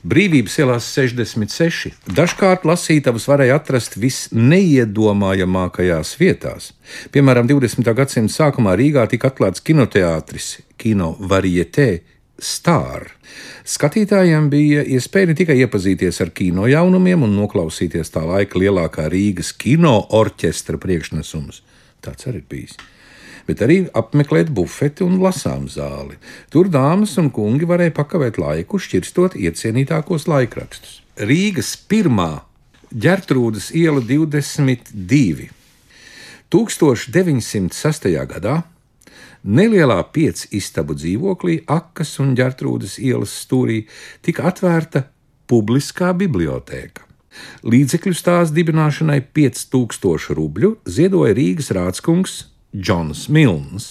Brīvības 0.06 0.60
ielās 0.62 0.86
66. 0.94 1.90
Dažkārt 2.14 2.66
lasītavas 2.70 3.26
varēja 3.30 3.56
atrast 3.58 3.98
visneiedomājamākajās 3.98 6.20
vietās. 6.20 6.74
Piemēram, 7.12 7.48
20. 7.50 7.94
gadsimta 7.98 8.34
sākumā 8.34 8.76
Rīgā 8.78 9.08
tika 9.10 9.28
atklāts 9.32 9.62
kinoteātris, 9.66 10.58
kino 10.78 11.16
varietē. 11.20 12.00
Stār. 12.38 13.08
Skatītājiem 13.66 14.50
bija 14.54 14.84
iespēja 14.86 15.28
ne 15.32 15.36
tikai 15.40 15.58
iepazīties 15.64 16.22
ar 16.22 16.30
kino 16.38 16.68
jaunumiem 16.70 17.26
un 17.26 17.34
noklausīties 17.40 18.14
tā 18.14 18.22
laika 18.28 18.60
lielākā 18.62 19.10
Rīgas 19.10 19.50
kino 19.58 20.06
orķestra 20.20 20.78
priekšnesumus. 20.78 21.64
Tāds 22.06 22.30
arī 22.30 22.42
bijis 22.46 22.78
bet 23.48 23.64
arī 23.64 23.80
apmeklēt 23.96 24.52
bufeti 24.54 25.06
un 25.06 25.18
lasām 25.24 25.68
zāli. 25.72 26.20
Tur 26.54 26.70
dāmas 26.72 27.16
un 27.22 27.32
kungi 27.34 27.68
varēja 27.70 27.96
pakavēt 27.96 28.40
laiku, 28.42 28.80
šķirstot 28.80 29.38
iecienītākos 29.40 30.28
laikrakstus. 30.30 31.02
Rīgas 31.18 31.74
pirmā 31.90 32.44
ģertrūdas 32.92 33.72
iela 33.76 34.04
22. 34.04 35.50
1906. 36.54 38.08
gadā 38.32 38.62
nelielā 39.44 39.98
piecu 40.14 40.48
istabu 40.56 40.96
dzīvoklī, 40.98 41.62
Akas 41.68 42.18
un 42.24 42.36
ģertrūdas 42.38 42.98
ielas 43.04 43.34
stūrī, 43.44 43.84
tika 44.24 44.48
atvērta 44.52 45.08
publiskā 45.48 46.14
bibliotēka. 46.18 47.04
Līdzekļus 47.68 48.24
tās 48.26 48.52
dibināšanai 48.56 49.20
5000 49.36 50.36
rubļu 50.38 50.72
ziedoja 50.90 51.36
Rīgas 51.38 51.70
rādskungs 51.76 52.40
Džons 52.76 53.28
Milns. 53.30 53.88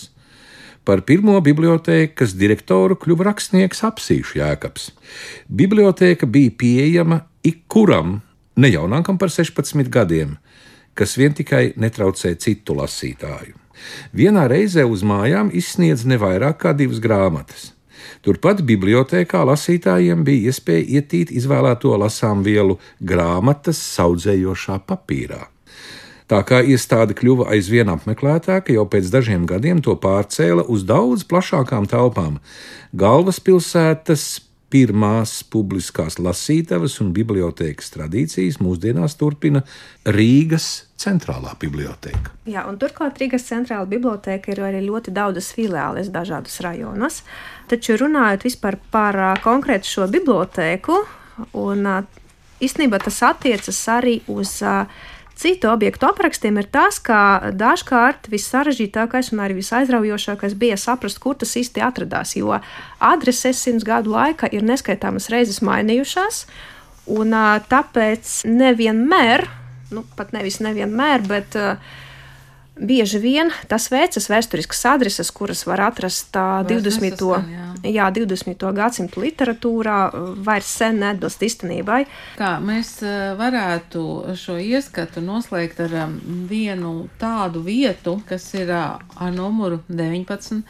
Par 0.86 1.02
pirmo 1.02 1.34
bibliotēkas 1.42 2.36
direktoru 2.38 2.94
kļuva 3.00 3.32
rakstnieks 3.32 3.82
Apsīšu 3.88 4.38
Jēkabs. 4.38 4.90
Bibliotēka 5.50 6.28
bija 6.30 6.52
pieejama 6.60 7.24
ikkuram, 7.46 8.20
ne 8.56 8.70
jaunākam 8.70 9.18
par 9.18 9.32
16 9.34 9.90
gadiem, 9.90 10.36
kas 10.94 11.16
vien 11.18 11.34
tikai 11.34 11.72
netraucē 11.76 12.36
citu 12.38 12.76
lasītāju. 12.78 13.56
Vienā 14.16 14.46
reizē 14.48 14.86
uz 14.88 15.02
mājām 15.02 15.50
izsniedz 15.52 16.06
ne 16.06 16.20
vairāk 16.22 16.62
kā 16.62 16.76
divas 16.76 17.02
grāmatas. 17.02 17.72
Turpat 18.22 18.62
bibliotekā 18.66 19.42
lasītājiem 19.46 20.22
bija 20.26 20.52
iespēja 20.52 21.00
ietīt 21.00 21.34
izvēlēto 21.34 21.96
lasām 21.98 22.46
vielu 22.46 22.78
grāmatas 23.02 23.82
saudzējošā 23.96 24.80
papīrā. 24.86 25.42
Tā 26.26 26.40
kā 26.42 26.58
iestāde 26.66 27.14
kļuva 27.14 27.52
aizvien 27.54 27.90
apmeklētāka, 27.92 28.74
jau 28.74 28.82
pēc 28.90 29.12
dažiem 29.14 29.44
gadiem 29.46 29.78
to 29.84 29.94
pārcēla 30.02 30.64
uz 30.66 30.82
daudz 30.88 31.22
plašākām 31.30 31.86
telpām. 31.90 32.40
Galvaspilsētas 32.98 34.26
pirmās 34.72 35.38
publiskās 35.46 36.18
lasītavas 36.18 36.98
un 37.04 37.12
bibliotēkas 37.14 37.92
tradīcijas 37.94 38.58
mūsdienās 38.58 39.14
turpina 39.20 39.62
Rīgas 40.02 40.66
centrālā 40.98 41.54
biblioteka. 41.62 42.34
Jā, 42.50 42.66
un 42.66 42.80
turklāt 42.82 43.22
Rīgas 43.22 43.46
centrālā 43.46 43.86
biblioteka 43.94 44.50
ir 44.50 44.64
arī 44.66 44.82
ļoti 44.88 45.14
daudzas 45.14 45.52
filiāles 45.54 46.10
dažādos 46.10 46.58
rajonos. 46.66 47.22
Taču 47.70 48.00
runājot 48.02 48.48
vispār 48.48 48.80
par 48.90 49.22
konkrētu 49.46 49.94
šo 49.94 50.10
bibliotēku, 50.10 50.98
un 51.62 51.86
īstenībā 52.58 52.98
tas 53.04 53.22
attiecas 53.28 53.78
arī 53.92 54.18
uz 54.32 54.58
uh, 54.66 54.88
citu 55.36 55.68
objektu 55.70 56.08
aprakstiem 56.08 56.56
ir 56.60 56.68
tas, 56.72 56.98
ka 57.02 57.52
dažkārt 57.52 58.30
vissarežģītākais 58.32 59.32
un 59.34 59.42
arī 59.44 59.58
visaizraujošākais 59.60 60.56
bija 60.58 60.78
saprast, 60.80 61.20
kur 61.20 61.36
tas 61.36 61.52
īsti 61.60 61.84
atradās. 61.84 62.36
Jo 62.38 62.56
adreses 62.98 63.60
simts 63.60 63.84
gadu 63.86 64.14
laikā 64.16 64.50
ir 64.56 64.64
neskaitāmas 64.66 65.28
reizes 65.32 65.60
mainījušās, 65.64 66.46
un 67.12 67.36
tāpēc 67.70 68.40
nevienmēr, 68.48 69.46
nu, 69.94 70.02
pat 70.16 70.32
nevis 70.34 70.58
nevienmēr, 70.64 71.28
bet 71.28 71.60
uh, 71.60 71.76
Bieži 72.76 73.18
vien 73.22 73.48
tas 73.70 73.86
vecas 73.88 74.26
vēsturiskas 74.28 74.82
adreses, 74.90 75.30
kuras 75.32 75.62
var 75.64 75.80
atrast 75.86 76.36
uh, 76.36 76.60
20. 76.68 77.00
Nesaskan, 77.00 77.46
jā. 77.52 77.66
Jā, 77.86 78.08
20. 78.10 78.64
gadsimta 78.76 79.20
literatūrā, 79.22 79.96
vairs 80.44 80.68
sen 80.80 80.98
neatbilst 81.00 81.44
īstenībai. 81.46 82.02
Kā 82.36 82.56
mēs 82.60 82.98
varētu 83.38 84.02
šo 84.36 84.58
ieskatu 84.60 85.22
noslēgt 85.24 85.80
ar 85.86 85.96
vienu 86.50 87.08
tādu 87.20 87.62
vietu, 87.64 88.18
kas 88.28 88.48
ir 88.58 88.72
ar 88.74 89.32
numuru 89.32 89.80
19. 89.88 90.62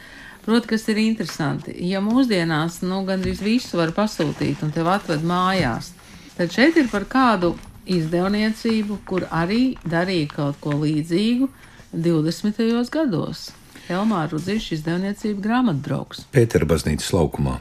Protams, 0.47 0.67
kas 0.69 0.85
ir 0.87 0.99
interesanti. 1.01 1.73
Ja 1.89 1.99
mūsdienās 1.99 2.79
nu, 2.87 3.01
gandrīz 3.07 3.41
visu 3.43 3.81
var 3.81 3.91
pasūtīt 3.95 4.61
un 4.63 4.71
tev 4.71 4.87
atved 4.87 5.25
mājās, 5.27 5.91
tad 6.37 6.53
šeit 6.55 6.79
ir 6.79 6.87
par 6.87 7.03
kādu 7.11 7.57
izdevniecību, 7.83 9.01
kur 9.07 9.25
arī 9.27 9.75
darīja 9.83 10.29
kaut 10.37 10.61
ko 10.63 10.77
līdzīgu 10.79 11.49
20. 11.97 12.89
gados. 12.93 13.49
Helmāra 13.87 14.27
Rudzīša 14.33 14.75
izdevniecība 14.75 15.41
grāmatbrauks. 15.41 16.25
Pētera 16.35 16.67
baznīcas 16.67 17.09
laukumā. 17.15 17.57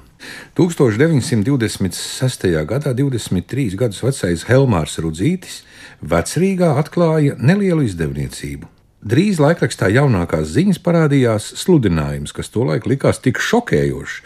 1926. 0.58 2.48
gadā 2.66 2.92
23 2.98 3.76
gadus 3.78 4.02
vecais 4.02 4.44
Helmārs 4.48 4.98
Rudzītis 5.00 5.60
vecrīgā 6.02 6.72
atklāja 6.82 7.36
nelielu 7.38 7.86
izdevniecību. 7.86 8.68
Drīz 9.06 9.38
laikrakstā 9.38 9.88
jaunākās 9.94 10.50
ziņas 10.56 10.82
parādījās 10.82 11.52
sludinājums, 11.62 12.34
kas 12.34 12.50
tolaik 12.50 12.88
likās 12.90 13.22
tik 13.22 13.38
šokējošs, 13.38 14.16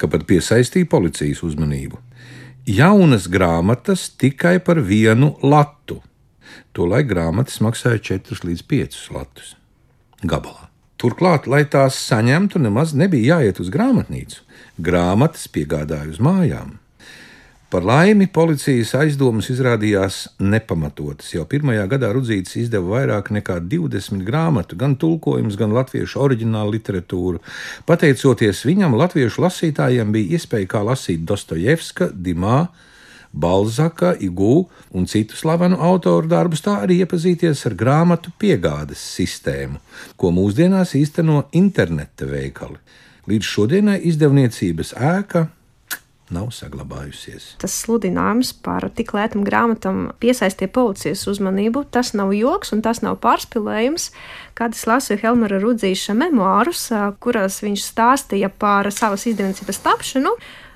ka 0.00 0.10
pat 0.10 0.26
piesaistīja 0.26 0.90
policijas 0.90 1.44
uzmanību. 1.46 2.00
Jaunas 2.66 3.28
grāmatas 3.30 4.08
tikai 4.18 4.58
par 4.64 4.82
vienu 4.82 5.36
latu 5.44 6.00
Tolaik 6.76 7.10
grāmatas 7.10 7.60
maksāja 7.64 8.02
4 8.14 8.48
līdz 8.50 8.64
5 8.70 9.02
latus 9.14 9.54
gabalā. 10.24 10.70
Turklāt, 11.00 11.48
lai 11.50 11.64
tās 11.68 11.98
saņemtu, 12.08 12.62
nemaz 12.62 12.94
nebija 12.96 13.36
jāiet 13.36 13.60
uz 13.60 13.68
grāmatnīcu. 13.72 14.40
Grāmatas 14.80 15.48
piegādāja 15.52 16.08
uz 16.14 16.20
mājām. 16.22 16.78
Par 17.74 17.82
laimi 17.82 18.28
policijas 18.30 18.92
aizdomas 18.94 19.48
izrādījās 19.50 20.18
nepamatotas. 20.38 21.32
Jau 21.34 21.42
pirmajā 21.50 21.88
gadā 21.90 22.12
Rudzītis 22.14 22.54
izdeva 22.60 23.00
vairāk 23.00 23.32
nekā 23.34 23.56
20 23.66 24.22
grāmatu, 24.22 24.78
gan 24.78 24.94
tulkojumus, 24.94 25.56
gan 25.58 25.74
latviešu 25.74 26.22
oriģinālu 26.22 26.76
literatūru. 26.76 27.42
Pateicoties 27.88 28.62
viņam, 28.68 28.94
latviešu 29.00 29.42
lasītājiem 29.42 30.14
bija 30.14 30.38
iespēja 30.38 30.70
kā 30.70 30.84
lasīt 30.86 31.26
Dostojevska, 31.26 32.12
Dimā, 32.14 32.60
Balzaka, 33.34 34.14
Igū 34.22 34.64
un 34.94 35.08
citu 35.10 35.36
slavenu 35.36 35.80
autoru 35.82 36.30
darbus, 36.30 36.62
tā 36.62 36.78
arī 36.84 37.00
iepazīties 37.02 37.64
ar 37.66 37.74
grāmatu 37.78 38.30
piegādes 38.38 39.02
sistēmu, 39.16 39.80
ko 40.16 40.30
mūsdienās 40.34 40.94
īsteno 40.98 41.44
interneta 41.52 42.28
veikali. 42.30 42.78
Līdz 43.26 43.50
šodienai 43.50 43.98
izdevniecības 44.06 44.94
ēka 45.00 45.48
nav 46.32 46.48
saglabājusies. 46.54 47.54
Tas 47.60 47.74
sludinājums 47.84 48.52
par 48.64 48.86
tik 48.96 49.12
lētām 49.16 49.44
grāmatām 49.46 50.06
piesaistīja 50.22 50.72
policijas 50.74 51.24
uzmanību. 51.30 51.84
Tas 51.94 52.14
nav 52.16 52.32
joks 52.36 52.72
un 52.74 52.82
tas 52.84 53.02
nav 53.04 53.18
pārspīlējums. 53.24 54.10
Kad 54.58 54.76
es 54.76 54.84
lasīju 54.88 55.20
Helmera 55.24 55.60
Rudzīša 55.62 56.16
memoārus, 56.18 56.86
kurās 57.24 57.60
viņš 57.64 57.86
stāstīja 57.90 58.50
par 58.50 58.90
savas 58.94 59.26
izdevniecības 59.30 59.82
tapšanu, 59.84 60.34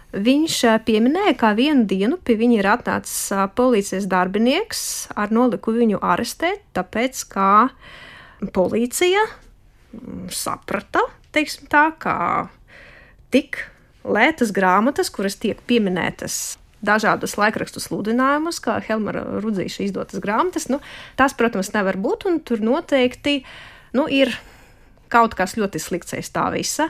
Viņš 0.08 0.54
pieminēja, 0.88 1.34
ka 1.36 1.52
vienu 1.52 1.84
dienu 1.84 2.16
pie 2.24 2.38
viņa 2.40 2.54
ir 2.56 2.68
atnācis 2.72 3.16
policijas 3.58 4.06
darbinieks 4.08 4.80
ar 5.12 5.34
noliku 5.34 5.74
viņu 5.76 6.00
arestēt, 6.00 6.62
tāpēc 6.72 7.20
ka 7.28 7.48
policija 8.56 9.26
mm, 9.26 10.30
saprata, 10.32 11.02
teiksim 11.36 11.68
tā, 11.68 11.90
ka 12.00 12.14
tik 13.34 13.60
lētas 14.08 14.54
grāmatas, 14.56 15.12
kuras 15.12 15.36
tiek 15.36 15.60
pieminētas 15.68 16.56
dažādus 16.80 17.34
laikrakstu 17.36 17.82
sludinājumus, 17.82 18.60
kā 18.64 18.78
Helmara 18.86 19.24
Rudzīša 19.42 19.84
izdotas 19.88 20.22
grāmatas, 20.22 20.68
nu, 20.72 20.80
tas, 21.18 21.34
protams, 21.36 21.72
nevar 21.74 21.98
būt, 22.00 22.28
un 22.30 22.38
tur 22.40 22.62
noteikti 22.64 23.42
nu, 23.98 24.06
ir 24.08 24.32
kaut 25.12 25.34
kas 25.36 25.56
ļoti 25.58 25.80
slikts 25.82 26.14
aiz 26.16 26.30
tā 26.32 26.46
visa. 26.54 26.88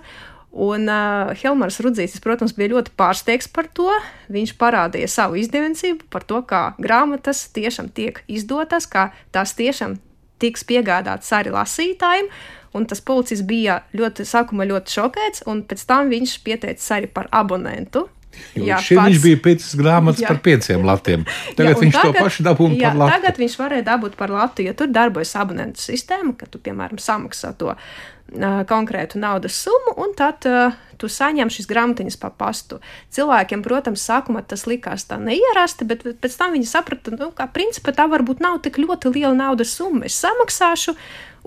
Un 0.49 0.89
uh, 0.89 1.35
Helmārs 1.37 1.77
Rudzītis, 1.85 2.23
protams, 2.25 2.55
bija 2.57 2.73
ļoti 2.73 2.95
pārsteigts 2.97 3.51
par 3.53 3.69
to. 3.77 3.91
Viņš 4.33 4.55
parādīja 4.61 5.11
savu 5.13 5.37
izdevniecību 5.43 6.09
par 6.13 6.25
to, 6.25 6.41
kā 6.49 6.63
grāmatas 6.81 7.45
tiešām 7.53 7.91
tiek 7.93 8.23
izdotas, 8.27 8.89
kā 8.89 9.11
tās 9.35 9.53
tiešām 9.59 9.99
tiks 10.41 10.65
piegādātas 10.65 11.31
arī 11.37 11.53
lasītājiem. 11.53 12.31
Un 12.77 12.85
tas 12.89 13.01
policists 13.05 13.47
bija 13.49 13.83
ļoti, 13.97 14.25
sākumā 14.29 14.67
ļoti 14.69 14.97
šokēts, 14.99 15.45
un 15.49 15.65
pēc 15.69 15.85
tam 15.89 16.13
viņš 16.13 16.39
pieteicis 16.45 16.95
arī 16.97 17.09
par 17.13 17.29
abonentu. 17.33 18.07
Jā, 18.59 18.81
šeit 18.83 18.99
pats, 18.99 19.09
viņš 19.11 19.23
bija 19.25 19.41
pēc 19.45 19.69
grāmatas 19.79 20.25
jā. 20.25 20.33
par 20.33 20.43
pieciem 20.45 20.87
latiem. 20.89 21.25
Tagad 21.55 21.75
jā, 21.75 21.81
viņš 21.85 21.97
tagad, 21.99 22.19
to 22.19 22.27
pašu 22.27 22.47
dabūja 22.47 22.79
par 22.83 23.01
latu. 23.03 23.17
Tagad 23.17 23.41
viņš 23.45 23.57
varēja 23.63 23.89
dabūt 23.93 24.19
par 24.19 24.35
latu, 24.35 24.67
jo 24.67 24.77
tur 24.79 24.93
darbojas 24.93 25.35
abonentu 25.41 25.85
sistēma, 25.85 26.35
ka 26.39 26.51
tu, 26.51 26.61
piemēram, 26.63 27.01
samaksā 27.03 27.55
to 27.59 27.75
konkrētu 28.69 29.17
naudas 29.23 29.57
summu, 29.57 29.95
un 30.05 30.11
tad 30.17 30.45
uh, 30.45 30.75
tu 31.01 31.09
saņem 31.09 31.51
šīs 31.53 31.69
grāmatiņas 31.71 32.19
pa 32.21 32.31
pastu. 32.35 32.81
Cilvēkiem, 33.15 33.63
protams, 33.65 34.05
sākumā 34.05 34.43
tas 34.47 34.67
likās 34.69 35.07
tā 35.09 35.17
neierasti, 35.23 35.87
bet 35.89 36.05
pēc 36.05 36.37
tam 36.37 36.53
viņi 36.57 36.69
saprata, 36.69 37.15
nu, 37.17 37.31
ka 37.33 37.49
principā 37.55 37.95
tā 37.97 38.09
varbūt 38.11 38.43
nav 38.45 38.61
tik 38.65 38.81
ļoti 38.83 39.15
liela 39.15 39.35
naudas 39.37 39.73
summa. 39.79 40.07
Es 40.11 40.19
samaksāšu, 40.21 40.97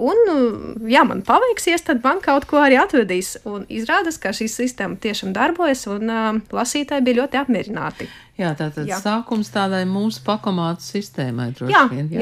un, 0.01 0.85
ja 0.89 1.03
man 1.07 1.21
paveiksies, 1.25 1.85
tad 1.87 2.01
man 2.05 2.21
kaut 2.23 2.47
ko 2.49 2.61
arī 2.61 2.79
atvedīs. 2.81 3.35
Un 3.47 3.65
izrādās, 3.71 4.19
ka 4.21 4.33
šī 4.35 4.49
sistēma 4.51 4.99
tiešām 5.01 5.33
darbojas, 5.35 5.85
un 5.91 6.11
uh, 6.11 6.39
lasītāji 6.53 7.05
bija 7.07 7.21
ļoti 7.21 7.41
apmierināti. 7.41 8.09
Jā, 8.41 8.55
tā 8.57 8.71
tad 8.73 8.89
jā. 8.89 8.99
sākums 9.01 9.51
tādai 9.53 9.83
mūsu 9.89 10.23
pakomātu 10.25 10.85
sistēmai 10.85 11.51
droši 11.57 11.75
jā, 11.75 11.85
vien. 11.91 12.09
Jā. 12.15 12.21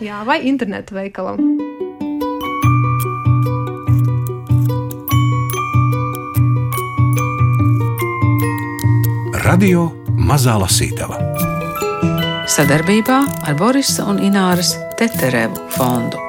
jā, 0.00 0.08
jā, 0.10 0.22
vai 0.26 0.42
internetu 0.50 0.98
veikalam. 0.98 1.40
Radio 9.44 9.90
Mazā 10.24 10.56
Lasītava 10.56 11.20
sadarbībā 12.54 13.18
ar 13.48 13.56
Borisa 13.58 14.04
un 14.08 14.20
Ināras 14.22 14.74
Teterevu 14.98 15.64
fondu. 15.74 16.20